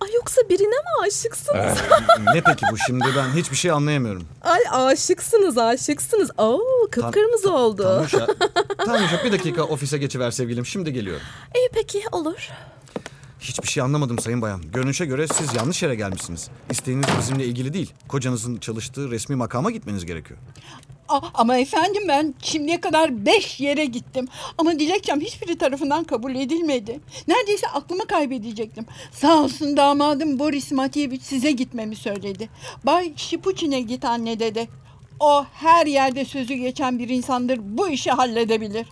Ay 0.00 0.08
yoksa 0.14 0.40
birine 0.50 0.66
mi 0.68 1.06
aşıksınız? 1.06 1.78
ne 2.34 2.40
peki 2.40 2.66
bu 2.72 2.76
şimdi 2.86 3.04
ben 3.16 3.28
hiçbir 3.40 3.56
şey 3.56 3.70
anlayamıyorum. 3.70 4.26
Ay 4.42 4.60
aşıksınız 4.70 5.58
aşıksınız. 5.58 6.30
Oo 6.38 6.60
kıpkırmızı 6.90 7.52
oldu. 7.52 7.82
Tanrıça, 7.82 8.26
Tanrıça 8.84 9.24
bir 9.24 9.32
dakika 9.32 9.62
ofise 9.62 9.98
geçiver 9.98 10.30
sevgilim 10.30 10.66
şimdi 10.66 10.92
geliyorum. 10.92 11.26
İyi 11.56 11.68
peki 11.72 12.02
olur. 12.12 12.48
Hiçbir 13.44 13.68
şey 13.68 13.82
anlamadım 13.82 14.18
sayın 14.18 14.42
bayan. 14.42 14.62
Görünüşe 14.72 15.06
göre 15.06 15.26
siz 15.28 15.54
yanlış 15.54 15.82
yere 15.82 15.94
gelmişsiniz. 15.94 16.48
İsteğiniz 16.70 17.06
bizimle 17.18 17.44
ilgili 17.44 17.72
değil. 17.72 17.92
Kocanızın 18.08 18.56
çalıştığı 18.56 19.10
resmi 19.10 19.36
makama 19.36 19.70
gitmeniz 19.70 20.06
gerekiyor. 20.06 20.40
Aa, 21.08 21.20
ama 21.34 21.58
efendim 21.58 22.02
ben 22.08 22.34
şimdiye 22.42 22.80
kadar 22.80 23.26
beş 23.26 23.60
yere 23.60 23.84
gittim. 23.84 24.28
Ama 24.58 24.78
dilekçem 24.78 25.20
hiçbiri 25.20 25.58
tarafından 25.58 26.04
kabul 26.04 26.34
edilmedi. 26.34 27.00
Neredeyse 27.28 27.68
aklımı 27.68 28.06
kaybedecektim. 28.06 28.86
Sağ 29.12 29.42
olsun 29.42 29.76
damadım 29.76 30.38
Boris 30.38 30.72
Matiyevich 30.72 31.22
size 31.22 31.50
gitmemi 31.52 31.96
söyledi. 31.96 32.48
Bay 32.84 33.12
Şipuçin'e 33.16 33.80
git 33.80 34.04
anne 34.04 34.38
dedi. 34.40 34.68
O 35.20 35.44
her 35.52 35.86
yerde 35.86 36.24
sözü 36.24 36.54
geçen 36.54 36.98
bir 36.98 37.08
insandır. 37.08 37.58
Bu 37.62 37.88
işi 37.88 38.10
halledebilir. 38.10 38.86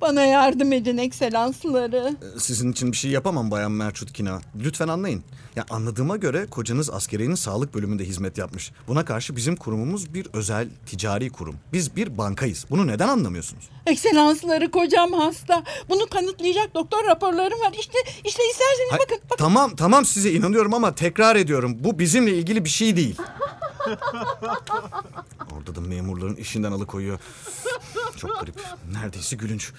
Bana 0.00 0.24
yardım 0.24 0.72
edin 0.72 0.96
ekselansları. 0.98 2.16
Ee, 2.36 2.40
Sizin 2.40 2.72
için 2.72 2.92
bir 2.92 2.96
şey 2.96 3.10
yapamam 3.10 3.50
bayan 3.50 3.72
Merçutkina. 3.72 4.40
Lütfen 4.64 4.88
anlayın. 4.88 5.22
Ya 5.56 5.64
anladığıma 5.70 6.16
göre 6.16 6.46
kocanız 6.50 6.90
askeriyenin 6.90 7.34
sağlık 7.34 7.74
bölümünde 7.74 8.04
hizmet 8.04 8.38
yapmış. 8.38 8.72
Buna 8.88 9.04
karşı 9.04 9.36
bizim 9.36 9.56
kurumumuz 9.56 10.14
bir 10.14 10.26
özel 10.32 10.68
ticari 10.86 11.30
kurum. 11.30 11.56
Biz 11.72 11.96
bir 11.96 12.18
bankayız. 12.18 12.66
Bunu 12.70 12.86
neden 12.86 13.08
anlamıyorsunuz? 13.08 13.64
Ekselansları 13.86 14.70
kocam 14.70 15.12
hasta. 15.12 15.62
Bunu 15.88 16.06
kanıtlayacak 16.06 16.74
doktor 16.74 17.04
raporlarım 17.04 17.60
var. 17.60 17.72
İşte 17.78 17.98
işte 18.24 18.42
isterseniz 18.50 18.90
Hay- 18.92 18.98
bakın. 18.98 19.18
bakın. 19.24 19.36
Tamam 19.44 19.76
tamam 19.76 20.04
size 20.04 20.30
inanıyorum 20.32 20.74
ama 20.74 20.94
tekrar 20.94 21.36
ediyorum. 21.36 21.76
Bu 21.80 21.98
bizimle 21.98 22.30
ilgili 22.38 22.64
bir 22.64 22.70
şey 22.70 22.96
değil. 22.96 23.16
Orada 25.56 25.74
da 25.74 25.80
memurların 25.80 26.36
işinden 26.36 26.72
alıkoyuyor. 26.72 27.18
Çok 28.16 28.40
garip. 28.40 28.54
Neredeyse 28.92 29.36
gülünç. 29.36 29.72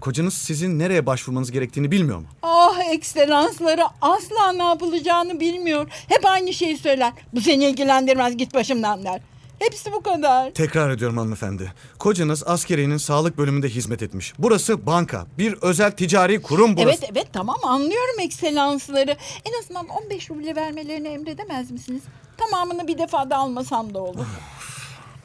Kocanız 0.00 0.34
sizin 0.34 0.78
nereye 0.78 1.06
başvurmanız 1.06 1.50
gerektiğini 1.50 1.90
bilmiyor 1.90 2.18
mu? 2.18 2.26
Ah 2.42 2.78
ekselansları 2.92 3.82
asla 4.00 4.52
ne 4.52 4.62
yapılacağını 4.62 5.40
bilmiyor. 5.40 5.86
Hep 6.08 6.26
aynı 6.26 6.52
şeyi 6.54 6.78
söyler. 6.78 7.12
Bu 7.34 7.40
seni 7.40 7.64
ilgilendirmez 7.64 8.36
git 8.36 8.54
başımdan 8.54 9.04
der. 9.04 9.20
Hepsi 9.58 9.92
bu 9.92 10.02
kadar. 10.02 10.50
Tekrar 10.50 10.90
ediyorum 10.90 11.16
hanımefendi. 11.18 11.72
Kocanız 11.98 12.42
askeriyenin 12.46 12.96
sağlık 12.96 13.38
bölümünde 13.38 13.68
hizmet 13.68 14.02
etmiş. 14.02 14.32
Burası 14.38 14.86
banka. 14.86 15.26
Bir 15.38 15.52
özel 15.62 15.90
ticari 15.90 16.42
kurum 16.42 16.76
burası. 16.76 16.88
Evet 16.88 17.10
evet 17.12 17.28
tamam 17.32 17.56
anlıyorum 17.62 18.20
ekselansları. 18.20 19.16
En 19.44 19.58
azından 19.60 19.88
15 19.88 20.30
ruble 20.30 20.56
vermelerini 20.56 21.08
emredemez 21.08 21.70
misiniz? 21.70 22.02
Tamamını 22.36 22.88
bir 22.88 22.98
defada 22.98 23.36
almasam 23.36 23.94
da 23.94 24.02
olur. 24.02 24.26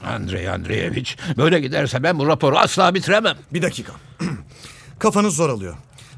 Andrei 0.06 0.50
Andreevich 0.50 1.16
böyle 1.38 1.60
giderse 1.60 2.04
ben 2.04 2.20
bu 2.20 2.28
raporu 2.28 2.58
asla 2.58 2.94
bitiremem. 2.94 3.38
Bir 3.54 3.62
dakika. 3.62 3.94
Kafanız 5.00 5.36
zor 5.36 5.50
alıyor. 5.50 5.76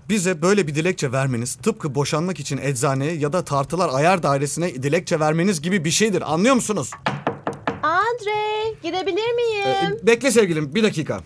Bize 0.09 0.41
böyle 0.41 0.67
bir 0.67 0.75
dilekçe 0.75 1.11
vermeniz 1.11 1.55
tıpkı 1.55 1.95
boşanmak 1.95 2.39
için 2.39 2.57
eczaneye 2.57 3.13
ya 3.13 3.33
da 3.33 3.43
tartılar 3.45 3.89
ayar 3.93 4.23
dairesine 4.23 4.83
dilekçe 4.83 5.19
vermeniz 5.19 5.61
gibi 5.61 5.85
bir 5.85 5.91
şeydir. 5.91 6.33
Anlıyor 6.33 6.55
musunuz? 6.55 6.91
Andre 7.83 8.73
girebilir 8.83 9.33
miyim? 9.33 9.67
Ee, 9.67 10.07
bekle 10.07 10.31
sevgilim 10.31 10.75
bir 10.75 10.83
dakika. 10.83 11.21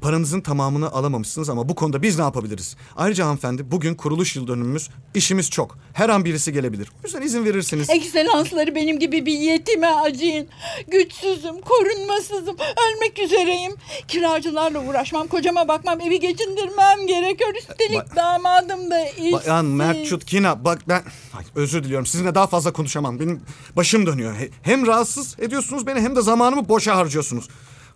Paranızın 0.00 0.40
tamamını 0.40 0.90
alamamışsınız 0.92 1.48
ama 1.50 1.68
bu 1.68 1.74
konuda 1.74 2.02
biz 2.02 2.18
ne 2.18 2.24
yapabiliriz? 2.24 2.76
Ayrıca 2.96 3.24
hanımefendi 3.24 3.70
bugün 3.70 3.94
kuruluş 3.94 4.36
yıl 4.36 4.46
dönümümüz. 4.46 4.88
İşimiz 5.14 5.50
çok. 5.50 5.78
Her 5.92 6.08
an 6.08 6.24
birisi 6.24 6.52
gelebilir. 6.52 6.88
O 6.88 7.06
yüzden 7.06 7.22
izin 7.22 7.44
verirsiniz. 7.44 7.90
Ekselansları 7.90 8.74
benim 8.74 8.98
gibi 8.98 9.26
bir 9.26 9.32
yetime 9.38 9.86
acıyın. 9.86 10.46
Güçsüzüm, 10.90 11.60
korunmasızım, 11.60 12.56
ölmek 12.88 13.18
üzereyim. 13.18 13.72
Kiracılarla 14.08 14.80
uğraşmam, 14.88 15.26
kocama 15.26 15.68
bakmam, 15.68 16.00
evi 16.00 16.20
geçindirmem 16.20 17.06
gerekiyor. 17.06 17.50
Üstelik 17.58 17.98
Ba- 18.00 18.16
damadım 18.16 18.90
da 18.90 19.04
işsiz. 19.08 19.32
Bayan 19.32 19.64
Mertçutkina 19.64 20.64
bak 20.64 20.78
ben 20.88 21.02
Ay, 21.36 21.44
özür 21.54 21.84
diliyorum 21.84 22.06
sizinle 22.06 22.34
daha 22.34 22.46
fazla 22.46 22.72
konuşamam. 22.72 23.20
Benim 23.20 23.42
başım 23.76 24.06
dönüyor. 24.06 24.34
He- 24.34 24.50
Hem 24.62 24.86
rahatsız 24.86 25.36
ediyorsunuz 25.38 25.86
beni 25.86 26.00
hem 26.00 26.16
de 26.16 26.22
zamanımı 26.22 26.68
boşa 26.68 26.96
harcıyorsunuz. 26.96 27.48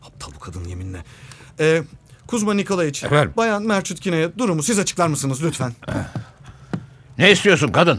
Aptal 0.02 0.32
bu 0.34 0.38
kadın 0.38 0.64
yeminle. 0.64 1.04
Ee, 1.60 1.82
Kuzma 2.26 2.54
Nikolaevich, 2.54 3.04
Efendim? 3.04 3.32
Bayan 3.36 3.62
Mertçutkina'ya 3.62 4.38
durumu 4.38 4.62
siz 4.62 4.78
açıklar 4.78 5.06
mısınız 5.08 5.42
lütfen? 5.44 5.72
Ne 7.18 7.30
istiyorsun 7.30 7.68
kadın? 7.72 7.98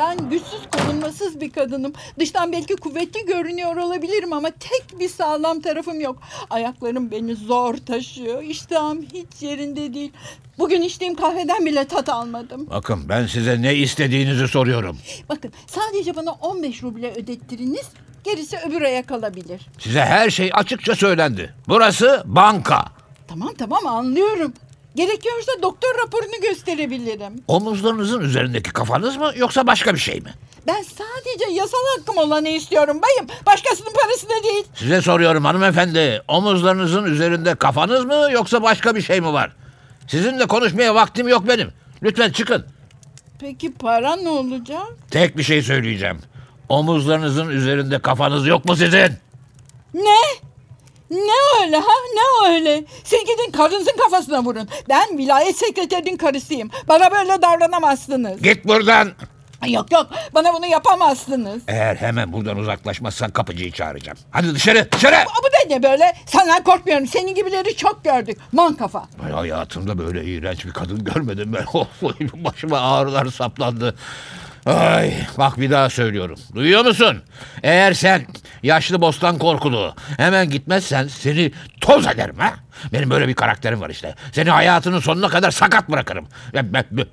Ben 0.00 0.30
güçsüz 0.30 0.60
korunmasız 0.76 1.40
bir 1.40 1.50
kadınım. 1.50 1.92
Dıştan 2.18 2.52
belki 2.52 2.76
kuvvetli 2.76 3.26
görünüyor 3.26 3.76
olabilirim 3.76 4.32
ama 4.32 4.50
tek 4.50 5.00
bir 5.00 5.08
sağlam 5.08 5.60
tarafım 5.60 6.00
yok. 6.00 6.16
Ayaklarım 6.50 7.10
beni 7.10 7.34
zor 7.34 7.76
taşıyor. 7.76 8.42
İştahım 8.42 9.02
hiç 9.02 9.42
yerinde 9.42 9.94
değil. 9.94 10.12
Bugün 10.58 10.82
içtiğim 10.82 11.14
kahveden 11.14 11.66
bile 11.66 11.84
tat 11.84 12.08
almadım. 12.08 12.66
Bakın 12.70 13.08
ben 13.08 13.26
size 13.26 13.62
ne 13.62 13.74
istediğinizi 13.74 14.48
soruyorum. 14.48 14.98
Bakın 15.28 15.52
sadece 15.66 16.16
bana 16.16 16.32
15 16.32 16.82
ruble 16.82 17.12
ödettiriniz. 17.12 17.88
Gerisi 18.24 18.56
öbür 18.68 18.82
aya 18.82 19.06
kalabilir. 19.06 19.66
Size 19.78 20.00
her 20.00 20.30
şey 20.30 20.50
açıkça 20.54 20.94
söylendi. 20.94 21.54
Burası 21.68 22.22
banka. 22.26 22.84
Tamam 23.28 23.54
tamam 23.58 23.86
anlıyorum. 23.86 24.52
Gerekiyorsa 24.94 25.52
doktor 25.62 25.88
raporunu 26.04 26.40
gösterebilirim. 26.42 27.42
Omuzlarınızın 27.48 28.20
üzerindeki 28.20 28.72
kafanız 28.72 29.16
mı 29.16 29.32
yoksa 29.36 29.66
başka 29.66 29.94
bir 29.94 29.98
şey 29.98 30.20
mi? 30.20 30.34
Ben 30.66 30.82
sadece 30.82 31.52
yasal 31.52 31.78
hakkım 31.96 32.16
olanı 32.18 32.48
istiyorum 32.48 33.00
bayım. 33.02 33.26
Başkasının 33.46 33.92
parasını 33.92 34.42
değil. 34.44 34.64
Size 34.74 35.02
soruyorum 35.02 35.44
hanımefendi. 35.44 36.22
Omuzlarınızın 36.28 37.04
üzerinde 37.04 37.54
kafanız 37.54 38.04
mı 38.04 38.28
yoksa 38.32 38.62
başka 38.62 38.94
bir 38.96 39.02
şey 39.02 39.20
mi 39.20 39.32
var? 39.32 39.52
Sizinle 40.08 40.46
konuşmaya 40.46 40.94
vaktim 40.94 41.28
yok 41.28 41.48
benim. 41.48 41.72
Lütfen 42.02 42.30
çıkın. 42.30 42.66
Peki 43.40 43.72
para 43.72 44.16
ne 44.16 44.28
olacak? 44.28 44.86
Tek 45.10 45.36
bir 45.38 45.42
şey 45.42 45.62
söyleyeceğim. 45.62 46.18
Omuzlarınızın 46.68 47.48
üzerinde 47.48 47.98
kafanız 47.98 48.46
yok 48.46 48.64
mu 48.64 48.76
sizin? 48.76 49.12
Ne? 49.94 50.16
Ne 51.10 51.62
öyle 51.62 51.76
ha? 51.76 51.92
Ne 52.14 52.50
öyle? 52.54 52.84
Siz 53.04 53.20
gidin 53.20 53.50
karınızın 53.52 53.96
kafasına 54.04 54.42
vurun. 54.44 54.68
Ben 54.88 55.18
vilayet 55.18 55.56
sekreterinin 55.58 56.16
karısıyım. 56.16 56.70
Bana 56.88 57.10
böyle 57.12 57.42
davranamazsınız. 57.42 58.42
Git 58.42 58.64
buradan. 58.64 59.12
Yok 59.68 59.92
yok 59.92 60.06
bana 60.34 60.54
bunu 60.54 60.66
yapamazsınız. 60.66 61.62
Eğer 61.68 61.96
hemen 61.96 62.32
buradan 62.32 62.56
uzaklaşmazsan 62.58 63.30
kapıcıyı 63.30 63.72
çağıracağım. 63.72 64.18
Hadi 64.30 64.54
dışarı 64.54 64.88
dışarı. 64.92 65.16
Aa, 65.16 65.24
Bu 65.42 65.44
da 65.70 65.74
ne 65.76 65.82
böyle? 65.82 66.12
Senden 66.26 66.62
korkmuyorum. 66.64 67.06
Senin 67.06 67.34
gibileri 67.34 67.76
çok 67.76 68.04
gördük. 68.04 68.38
Man 68.52 68.74
kafa. 68.74 69.08
Ay, 69.24 69.32
hayatımda 69.32 69.98
böyle 69.98 70.24
iğrenç 70.24 70.64
bir 70.66 70.70
kadın 70.72 71.04
görmedim 71.04 71.52
ben. 71.52 71.64
Başıma 72.44 72.80
ağrılar 72.80 73.26
saplandı. 73.26 73.94
Ay 74.66 75.14
bak 75.38 75.60
bir 75.60 75.70
daha 75.70 75.90
söylüyorum. 75.90 76.38
Duyuyor 76.54 76.84
musun? 76.84 77.22
Eğer 77.62 77.92
sen 77.92 78.26
yaşlı 78.62 79.00
bostan 79.00 79.38
korkulu 79.38 79.94
hemen 80.16 80.50
gitmezsen 80.50 81.08
seni 81.08 81.52
toz 81.80 82.06
ederim 82.06 82.36
ha. 82.38 82.54
Benim 82.92 83.10
böyle 83.10 83.28
bir 83.28 83.34
karakterim 83.34 83.80
var 83.80 83.90
işte. 83.90 84.14
Seni 84.32 84.50
hayatının 84.50 85.00
sonuna 85.00 85.28
kadar 85.28 85.50
sakat 85.50 85.88
bırakırım. 85.88 86.28
Ben- 86.54 86.72
ben- 86.72 86.84
ben- 86.90 87.06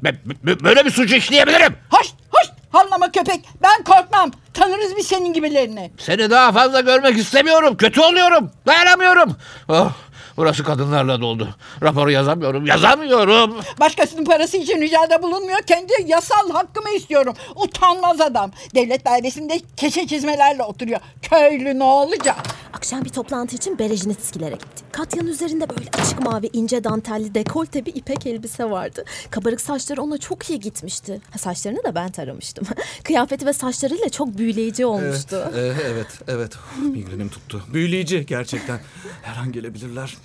ben- 0.44 0.60
Böyle 0.64 0.86
bir 0.86 0.92
suç 0.92 1.14
işleyebilirim. 1.14 1.76
Hoş 1.90 2.08
hoş. 2.32 2.48
Hallama 2.72 3.12
köpek. 3.12 3.46
Ben 3.62 3.84
korkmam. 3.84 4.32
Tanırız 4.54 4.94
biz 4.98 5.08
senin 5.08 5.34
gibilerini. 5.34 5.92
Seni 5.98 6.30
daha 6.30 6.52
fazla 6.52 6.80
görmek 6.82 7.18
istemiyorum. 7.18 7.78
Kötü 7.78 8.02
oluyorum. 8.02 8.52
Dayanamıyorum. 8.66 9.38
Oh, 9.70 9.92
burası 10.38 10.64
kadınlarla 10.64 11.22
doldu. 11.22 11.50
Raporu 11.84 12.12
yazamıyorum. 12.12 12.66
Yazamıyorum. 12.66 13.56
Başkasının 13.80 14.26
parası 14.26 14.58
için 14.58 14.82
ricada 14.82 15.24
bulunmuyor. 15.24 15.60
Kendi 15.62 15.94
yasal 16.08 16.50
hakkımı 16.52 16.90
istiyorum. 16.90 17.34
Utanmaz 17.56 18.22
adam. 18.22 18.52
Devlet 18.76 19.06
dairesinde 19.06 19.62
keçe 19.78 20.08
çizmelerle 20.08 20.64
oturuyor. 20.64 21.00
Köylü 21.22 21.80
ne 21.80 21.84
olacak? 21.84 22.38
Akşam 22.74 23.06
bir 23.06 23.10
toplantı 23.10 23.56
için 23.56 23.80
Berejnitskilere 23.80 24.54
gittik. 24.54 24.86
Katya'nın 24.92 25.28
üzerinde 25.28 25.70
böyle 25.70 25.90
açık 26.02 26.20
mavi 26.22 26.50
ince 26.54 26.84
dantelli 26.84 27.36
dekolte 27.36 27.86
bir 27.86 27.96
ipek 27.96 28.26
elbise 28.26 28.70
vardı. 28.70 29.06
Kabarık 29.32 29.62
saçları 29.62 30.02
ona 30.02 30.18
çok 30.18 30.50
iyi 30.50 30.60
gitmişti. 30.60 31.22
Ha, 31.32 31.40
saçlarını 31.40 31.84
da 31.84 31.96
ben 31.96 32.12
taramıştım. 32.12 32.68
Kıyafeti 33.04 33.46
ve 33.46 33.54
saçlarıyla 33.54 34.10
çok 34.10 34.38
büyüleyici 34.38 34.86
olmuştu. 34.86 35.44
Evet, 35.54 35.78
e, 35.78 35.82
evet, 35.88 36.08
evet. 36.28 36.52
Migrenim 36.82 37.30
tuttu. 37.30 37.64
Büyüleyici 37.74 38.26
gerçekten. 38.26 38.80
Her 39.22 39.42
an 39.42 39.52
gelebilirler. 39.52 40.18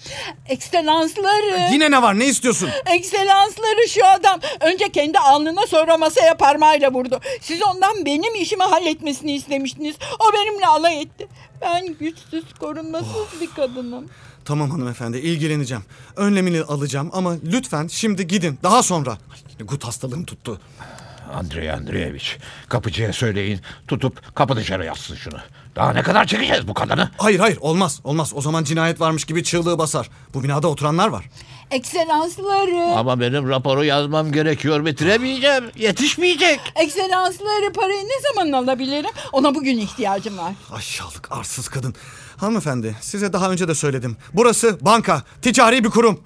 Ekselansları. 0.49 1.73
Yine 1.73 1.91
ne 1.91 2.03
var? 2.03 2.19
Ne 2.19 2.27
istiyorsun? 2.27 2.69
Ekselansları 2.87 3.89
şu 3.89 4.07
adam. 4.07 4.41
Önce 4.61 4.89
kendi 4.89 5.19
alnına 5.19 5.67
sonra 5.67 5.97
masaya 5.99 6.37
parmağıyla 6.37 6.93
vurdu. 6.93 7.21
Siz 7.41 7.63
ondan 7.63 8.05
benim 8.07 8.35
işimi 8.35 8.63
halletmesini 8.63 9.33
istemiştiniz. 9.35 9.97
O 10.19 10.33
benimle 10.33 10.67
alay 10.67 11.03
etti. 11.03 11.29
Ben 11.61 11.87
güçsüz, 11.87 12.45
korunmasız 12.61 13.41
bir 13.41 13.51
kadınım. 13.51 14.09
Tamam 14.45 14.71
hanımefendi, 14.71 15.19
ilgileneceğim. 15.19 15.85
Önlemini 16.17 16.63
alacağım 16.63 17.11
ama 17.13 17.35
lütfen 17.45 17.87
şimdi 17.87 18.27
gidin. 18.27 18.59
Daha 18.63 18.83
sonra. 18.83 19.11
Ay, 19.11 19.39
yine 19.53 19.67
gut 19.69 19.85
hastalığım 19.85 20.25
tuttu. 20.25 20.61
Andrei 21.35 21.73
Andreevich, 21.73 22.27
kapıcıya 22.69 23.13
söyleyin 23.13 23.61
tutup 23.89 24.35
kapı 24.37 24.57
dışarı 24.57 24.85
yazsın 24.85 25.15
şunu. 25.15 25.39
Daha 25.77 25.93
ne 25.93 26.03
kadar 26.03 26.25
çekeceğiz 26.25 26.69
bu 26.69 26.75
kadını? 26.75 27.11
Hayır 27.17 27.39
hayır 27.41 27.59
olmaz 27.61 28.01
olmaz. 28.05 28.33
O 28.35 28.41
zaman 28.41 28.65
cinayet 28.65 29.01
varmış 29.01 29.25
gibi 29.25 29.45
çığlığı 29.45 29.79
basar. 29.79 30.09
Bu 30.35 30.43
binada 30.43 30.69
oturanlar 30.69 31.09
var. 31.09 31.25
Ekselansları. 31.71 32.97
Ama 32.99 33.21
benim 33.21 33.49
raporu 33.49 33.85
yazmam 33.85 34.33
gerekiyor. 34.33 34.87
Bitiremeyeceğim. 34.87 35.65
Yetişmeyecek. 35.77 36.61
Ekselansları 36.77 37.73
parayı 37.73 38.05
ne 38.05 38.21
zaman 38.35 38.53
alabilirim? 38.53 39.11
Ona 39.33 39.55
bugün 39.55 39.79
ihtiyacım 39.79 40.39
var. 40.39 40.53
Aşağılık 40.73 41.33
arsız 41.33 41.69
kadın. 41.69 41.95
Hanımefendi 42.37 42.97
size 43.01 43.33
daha 43.33 43.51
önce 43.51 43.69
de 43.69 43.75
söyledim. 43.75 44.17
Burası 44.35 44.79
banka, 44.81 45.23
ticari 45.43 45.85
bir 45.85 45.91
kurum. 45.91 46.21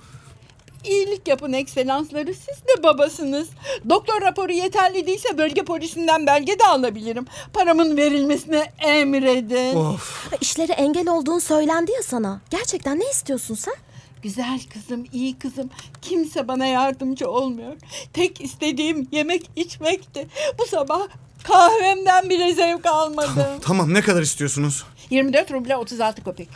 İyilik 0.87 1.29
yapın 1.29 1.53
ekselansları. 1.53 2.35
Siz 2.35 2.63
de 2.69 2.83
babasınız. 2.83 3.49
Doktor 3.89 4.21
raporu 4.23 4.53
yeterli 4.53 5.07
değilse 5.07 5.39
bölge 5.39 5.63
polisinden 5.65 6.27
belge 6.27 6.59
de 6.59 6.65
alabilirim. 6.67 7.27
Paramın 7.53 7.97
verilmesine 7.97 8.73
emredin. 8.79 9.77
Of. 9.77 10.31
Ha, 10.31 10.37
İşleri 10.41 10.73
engel 10.73 11.09
olduğun 11.09 11.39
söylendi 11.39 11.93
ya 11.93 12.03
sana. 12.03 12.41
Gerçekten 12.51 13.01
ne 13.01 13.11
istiyorsun 13.11 13.55
sen? 13.55 13.75
Güzel 14.23 14.61
kızım, 14.73 15.05
iyi 15.13 15.39
kızım. 15.39 15.71
Kimse 16.03 16.49
bana 16.49 16.67
yardımcı 16.67 17.31
olmuyor. 17.31 17.73
Tek 18.13 18.41
istediğim 18.41 19.09
yemek 19.13 19.51
içmekti. 19.57 20.27
Bu 20.59 20.67
sabah 20.67 21.01
kahvemden 21.45 22.31
bile 22.31 22.55
zevk 22.55 22.87
almadım. 22.87 23.61
Tamam 23.63 23.95
ne 23.95 24.03
kadar 24.03 24.23
istiyorsunuz? 24.23 24.85
24 25.11 25.53
ruble 25.53 25.77
36 25.77 26.25
kopek. 26.25 26.49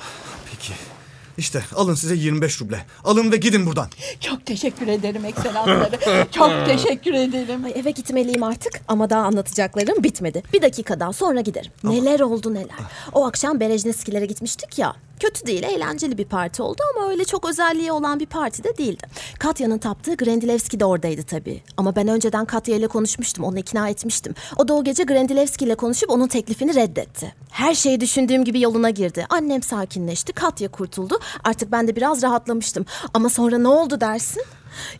Peki. 0.50 0.72
İşte 1.40 1.62
alın 1.76 1.94
size 1.94 2.14
25 2.14 2.60
ruble. 2.60 2.86
Alın 3.04 3.32
ve 3.32 3.36
gidin 3.36 3.66
buradan. 3.66 3.88
Çok 4.20 4.46
teşekkür 4.46 4.88
ederim 4.88 5.24
ekselansları. 5.24 6.26
Çok 6.30 6.66
teşekkür 6.66 7.12
ederim. 7.14 7.64
Ay 7.64 7.72
eve 7.76 7.90
gitmeliyim 7.90 8.42
artık 8.42 8.80
ama 8.88 9.10
daha 9.10 9.22
anlatacaklarım 9.22 10.02
bitmedi. 10.02 10.42
Bir 10.52 10.62
dakika 10.62 11.00
daha 11.00 11.12
sonra 11.12 11.40
giderim. 11.40 11.72
Neler 11.84 12.20
oldu 12.20 12.54
neler. 12.54 12.76
O 13.12 13.26
akşam 13.26 13.60
Berejneskilere 13.60 14.26
gitmiştik 14.26 14.78
ya. 14.78 14.96
Kötü 15.20 15.46
değil, 15.46 15.62
eğlenceli 15.62 16.18
bir 16.18 16.24
parti 16.24 16.62
oldu 16.62 16.82
ama 16.96 17.10
öyle 17.10 17.24
çok 17.24 17.48
özelliği 17.48 17.92
olan 17.92 18.20
bir 18.20 18.26
parti 18.26 18.64
de 18.64 18.76
değildi. 18.76 19.06
Katya'nın 19.38 19.78
taptığı 19.78 20.14
Grendilevski 20.14 20.80
de 20.80 20.84
oradaydı 20.84 21.22
tabii. 21.22 21.62
Ama 21.76 21.96
ben 21.96 22.08
önceden 22.08 22.44
Katya 22.44 22.76
ile 22.76 22.86
konuşmuştum, 22.86 23.44
onu 23.44 23.58
ikna 23.58 23.88
etmiştim. 23.88 24.34
O 24.56 24.68
da 24.68 24.74
o 24.74 24.84
gece 24.84 25.02
Grendilevski 25.02 25.64
ile 25.64 25.74
konuşup 25.74 26.10
onun 26.10 26.28
teklifini 26.28 26.74
reddetti. 26.74 27.34
Her 27.50 27.74
şey 27.74 28.00
düşündüğüm 28.00 28.44
gibi 28.44 28.60
yoluna 28.60 28.90
girdi. 28.90 29.26
Annem 29.30 29.62
sakinleşti, 29.62 30.32
Katya 30.32 30.68
kurtuldu. 30.68 31.20
Artık 31.44 31.72
ben 31.72 31.88
de 31.88 31.96
biraz 31.96 32.22
rahatlamıştım. 32.22 32.86
Ama 33.14 33.28
sonra 33.28 33.58
ne 33.58 33.68
oldu 33.68 34.00
dersin? 34.00 34.42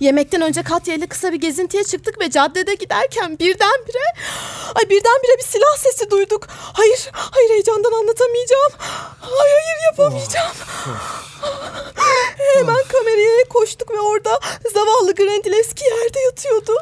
Yemekten 0.00 0.42
önce 0.42 0.62
Katya 0.62 0.94
ile 0.94 1.06
kısa 1.06 1.32
bir 1.32 1.40
gezintiye 1.40 1.84
çıktık 1.84 2.20
ve 2.20 2.30
caddede 2.30 2.74
giderken 2.74 3.38
birdenbire... 3.38 4.04
Ay 4.74 4.90
birdenbire 4.90 5.38
bir 5.38 5.44
silah 5.44 5.76
sesi 5.76 6.10
duyduk. 6.10 6.46
Hayır, 6.50 7.10
hayır 7.12 7.50
heyecandan 7.50 7.92
anlatamayacağım. 7.92 8.72
Hayır, 9.20 9.54
hayır 9.64 9.78
yapamayacağım. 9.90 10.52
Hemen 12.54 12.84
kameraya 12.92 13.44
koştuk 13.48 13.90
ve 13.90 14.00
orada 14.00 14.40
zavallı 14.74 15.14
Grandilevski 15.14 15.84
yerde 15.84 16.20
yatıyordu. 16.20 16.72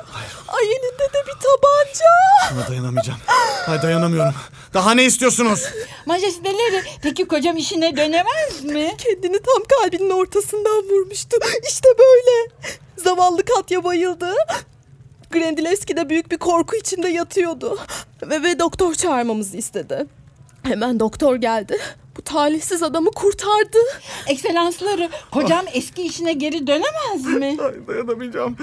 Ay 0.49 0.65
elinde 0.65 1.09
de 1.15 1.27
bir 1.27 1.33
tabanca. 1.33 2.07
Buna 2.55 2.69
dayanamayacağım. 2.69 3.21
Ay 3.67 3.83
dayanamıyorum. 3.83 4.35
Daha 4.75 4.95
ne 4.95 5.05
istiyorsunuz? 5.05 5.65
Majesteleri 6.07 6.83
peki 7.03 7.25
kocam 7.25 7.57
işine 7.57 7.97
dönemez 7.97 8.65
mi? 8.65 8.95
Kendini 8.99 9.39
tam 9.43 9.63
kalbinin 9.69 10.11
ortasından 10.11 10.83
vurmuştu. 10.91 11.37
İşte 11.69 11.89
böyle. 11.99 12.51
Zavallı 12.97 13.45
Katya 13.45 13.85
bayıldı. 13.85 14.35
Grandilevski 15.31 15.97
de 15.97 16.09
büyük 16.09 16.31
bir 16.31 16.39
korku 16.39 16.77
içinde 16.77 17.09
yatıyordu. 17.09 17.79
Ve, 18.23 18.43
ve 18.43 18.59
doktor 18.59 18.95
çağırmamızı 18.95 19.57
istedi. 19.57 20.07
Hemen 20.63 21.01
doktor 21.01 21.37
geldi. 21.37 21.79
Bu 22.19 22.23
talihsiz 22.23 22.83
adamı 22.83 23.11
kurtardı. 23.11 23.79
Ekselansları 24.27 25.09
kocam 25.31 25.65
eski 25.73 26.03
işine 26.03 26.33
geri 26.33 26.67
dönemez 26.67 27.25
mi? 27.27 27.57
Ay 27.63 27.87
dayanamayacağım. 27.89 28.57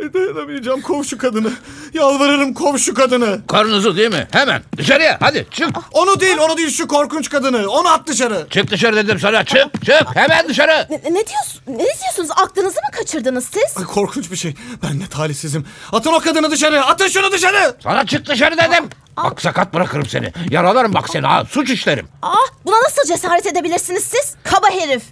Ay 0.00 0.14
dayanamayacağım. 0.14 0.80
Kov 0.80 1.02
şu 1.02 1.18
kadını. 1.18 1.52
Yalvarırım 1.94 2.54
kov 2.54 2.76
şu 2.76 2.94
kadını. 2.94 3.46
Karnınızı 3.46 3.96
değil 3.96 4.10
mi? 4.10 4.28
Hemen 4.30 4.62
dışarıya 4.76 5.16
hadi 5.20 5.46
çık. 5.50 5.68
Onu 5.92 6.20
değil 6.20 6.36
onu 6.38 6.56
değil 6.56 6.70
şu 6.70 6.88
korkunç 6.88 7.28
kadını. 7.30 7.70
Onu 7.70 7.88
at 7.88 8.06
dışarı. 8.06 8.46
Çık 8.50 8.70
dışarı 8.70 8.96
dedim 8.96 9.18
sana 9.20 9.44
çık 9.44 9.84
çık 9.84 10.16
hemen 10.16 10.48
dışarı. 10.48 10.86
Ne, 10.90 10.96
ne 10.96 11.26
diyorsun? 11.26 11.62
Ne 11.66 11.84
diyorsunuz? 12.02 12.28
Aklınızı 12.36 12.76
mı 12.76 12.98
kaçırdınız 12.98 13.44
siz? 13.44 13.76
Ay 13.78 13.84
korkunç 13.84 14.30
bir 14.30 14.36
şey. 14.36 14.54
Ben 14.82 15.00
ne 15.00 15.06
talihsizim. 15.08 15.66
Atın 15.92 16.12
o 16.12 16.20
kadını 16.20 16.50
dışarı. 16.50 16.84
Atın 16.84 17.08
şunu 17.08 17.32
dışarı. 17.32 17.76
Sana 17.82 18.06
çık 18.06 18.26
dışarı 18.28 18.56
dedim. 18.56 18.84
Bak 19.16 19.42
sakat 19.42 19.74
bırakırım 19.74 20.06
seni. 20.06 20.32
Yaralarım 20.50 20.94
bak 20.94 21.08
seni 21.08 21.26
ha 21.26 21.44
suç 21.50 21.70
işlerim. 21.70 22.08
Ah, 22.22 22.36
buna 22.64 22.82
nasıl 22.82 23.02
cesaret 23.08 23.46
edebilirsiniz 23.46 24.04
siz? 24.04 24.34
Kaba 24.44 24.70
herif. 24.70 25.02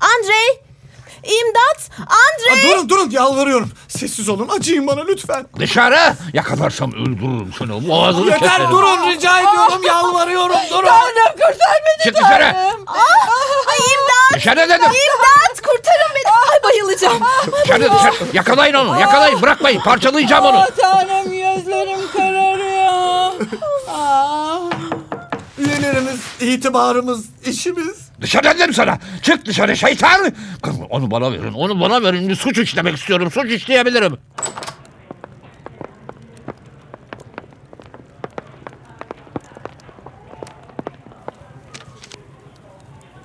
Andrei! 0.00 0.62
İmdat! 1.24 1.90
Andrei! 2.00 2.70
durun 2.70 2.88
durun 2.88 3.10
yalvarıyorum. 3.10 3.70
Sessiz 3.88 4.28
olun. 4.28 4.48
Acıyın 4.48 4.86
bana 4.86 5.04
lütfen. 5.04 5.46
Dışarı 5.58 6.14
yakalarsam 6.32 6.92
öldürürüm 6.92 7.52
seni. 7.58 7.88
Boğazını 7.88 8.24
Yeter 8.30 8.38
keserim. 8.40 8.70
durun 8.70 9.08
rica 9.10 9.38
ediyorum. 9.38 9.82
Yalvarıyorum 9.86 10.56
durun. 10.70 10.86
Tanrım 10.86 11.32
kurtar 11.32 11.76
beni 11.86 12.04
Çık 12.04 12.14
dışarı. 12.14 12.52
Tanrım. 12.52 12.84
Ay 13.68 13.78
imdat! 13.78 14.34
Dışarı 14.34 14.60
dedim. 14.60 14.82
İmdat! 14.84 15.62
Kurtarın 15.62 16.14
beni! 16.14 16.32
Ay 16.52 16.62
bayılacağım. 16.62 17.20
Dışarı 17.64 17.82
dışarı. 17.94 18.14
Yakalayın 18.32 18.74
onu 18.74 19.00
yakalayın 19.00 19.42
bırakmayın 19.42 19.80
parçalayacağım 19.80 20.44
onu. 20.44 20.58
Ah 20.58 20.66
Tanrım 20.80 21.24
gözlerim 21.32 22.12
kararıyor. 22.12 22.65
Ah. 23.88 24.70
Üyelerimiz, 25.58 26.20
itibarımız, 26.40 27.26
işimiz. 27.46 28.08
Dışarı 28.20 28.58
dedim 28.58 28.74
sana. 28.74 28.98
Çık 29.22 29.46
dışarı 29.46 29.76
şeytan. 29.76 30.32
Onu 30.90 31.10
bana 31.10 31.32
verin. 31.32 31.52
Onu 31.52 31.80
bana 31.80 32.02
verin. 32.02 32.28
Bir 32.28 32.34
suç 32.34 32.58
işlemek 32.58 32.96
istiyorum. 32.96 33.30
Suç 33.30 33.50
işleyebilirim. 33.50 34.16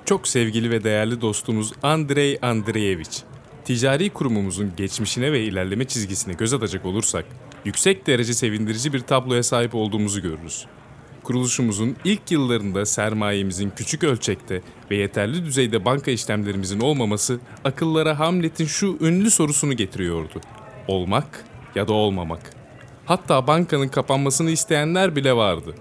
Çok 0.05 0.27
sevgili 0.27 0.71
ve 0.71 0.83
değerli 0.83 1.21
dostumuz 1.21 1.73
Andrei 1.83 2.39
Andreevich. 2.41 3.17
Ticari 3.65 4.09
kurumumuzun 4.09 4.73
geçmişine 4.77 5.31
ve 5.31 5.41
ilerleme 5.41 5.85
çizgisine 5.85 6.33
göz 6.33 6.53
atacak 6.53 6.85
olursak, 6.85 7.25
yüksek 7.65 8.07
derece 8.07 8.33
sevindirici 8.33 8.93
bir 8.93 8.99
tabloya 8.99 9.43
sahip 9.43 9.75
olduğumuzu 9.75 10.21
görürüz. 10.21 10.65
Kuruluşumuzun 11.23 11.95
ilk 12.05 12.31
yıllarında 12.31 12.85
sermayemizin 12.85 13.73
küçük 13.75 14.03
ölçekte 14.03 14.61
ve 14.91 14.95
yeterli 14.95 15.45
düzeyde 15.45 15.85
banka 15.85 16.11
işlemlerimizin 16.11 16.79
olmaması 16.79 17.39
akıllara 17.63 18.19
Hamlet'in 18.19 18.65
şu 18.65 18.97
ünlü 19.01 19.31
sorusunu 19.31 19.73
getiriyordu. 19.73 20.41
Olmak 20.87 21.45
ya 21.75 21.87
da 21.87 21.93
olmamak. 21.93 22.53
Hatta 23.05 23.47
bankanın 23.47 23.87
kapanmasını 23.87 24.51
isteyenler 24.51 25.15
bile 25.15 25.35
vardı. 25.35 25.75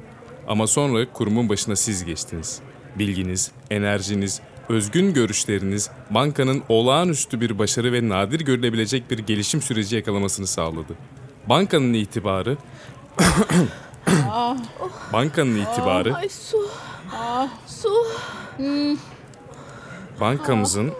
Ama 0.48 0.66
sonra 0.66 1.12
kurumun 1.12 1.48
başına 1.48 1.76
siz 1.76 2.04
geçtiniz. 2.04 2.60
Bilginiz, 2.98 3.52
enerjiniz, 3.70 4.40
özgün 4.68 5.14
görüşleriniz 5.14 5.90
bankanın 6.10 6.62
olağanüstü 6.68 7.40
bir 7.40 7.58
başarı 7.58 7.92
ve 7.92 8.08
nadir 8.08 8.40
görülebilecek 8.40 9.10
bir 9.10 9.18
gelişim 9.18 9.62
süreci 9.62 9.96
yakalamasını 9.96 10.46
sağladı. 10.46 10.94
Bankanın 11.46 11.92
itibarı 11.94 12.56
Bankanın 15.12 15.56
itibarı 15.56 16.14
Ay 16.14 16.28
su. 16.28 16.68
Su. 17.66 18.06
bankamızın 20.20 20.92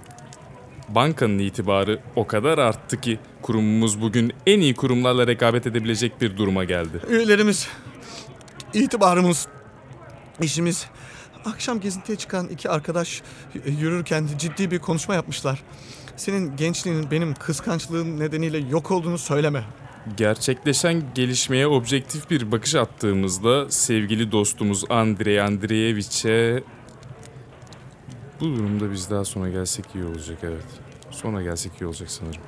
bankanın 0.88 1.38
itibarı 1.38 2.00
o 2.16 2.26
kadar 2.26 2.58
arttı 2.58 3.00
ki 3.00 3.18
kurumumuz 3.42 4.00
bugün 4.02 4.32
en 4.46 4.60
iyi 4.60 4.74
kurumlarla 4.74 5.26
rekabet 5.26 5.66
edebilecek 5.66 6.20
bir 6.20 6.36
duruma 6.36 6.64
geldi. 6.64 7.00
Üyelerimiz, 7.08 7.68
itibarımız, 8.74 9.48
işimiz. 10.40 10.86
Akşam 11.44 11.80
gezintiye 11.80 12.18
çıkan 12.18 12.48
iki 12.48 12.70
arkadaş 12.70 13.22
y- 13.54 13.72
yürürken 13.80 14.28
ciddi 14.38 14.70
bir 14.70 14.78
konuşma 14.78 15.14
yapmışlar. 15.14 15.62
Senin 16.16 16.56
gençliğinin 16.56 17.10
benim 17.10 17.34
kıskançlığım 17.34 18.20
nedeniyle 18.20 18.58
yok 18.58 18.90
olduğunu 18.90 19.18
söyleme. 19.18 19.64
Gerçekleşen 20.16 21.02
gelişmeye 21.14 21.66
objektif 21.66 22.30
bir 22.30 22.52
bakış 22.52 22.74
attığımızda 22.74 23.70
sevgili 23.70 24.32
dostumuz 24.32 24.84
Andrei 24.90 25.42
Andreyeviç'e 25.42 26.62
bu 28.40 28.44
durumda 28.44 28.92
biz 28.92 29.10
daha 29.10 29.24
sonra 29.24 29.48
gelsek 29.48 29.84
iyi 29.94 30.04
olacak 30.04 30.38
evet. 30.42 30.64
Sonra 31.10 31.42
gelsek 31.42 31.72
iyi 31.80 31.86
olacak 31.86 32.10
sanırım. 32.10 32.42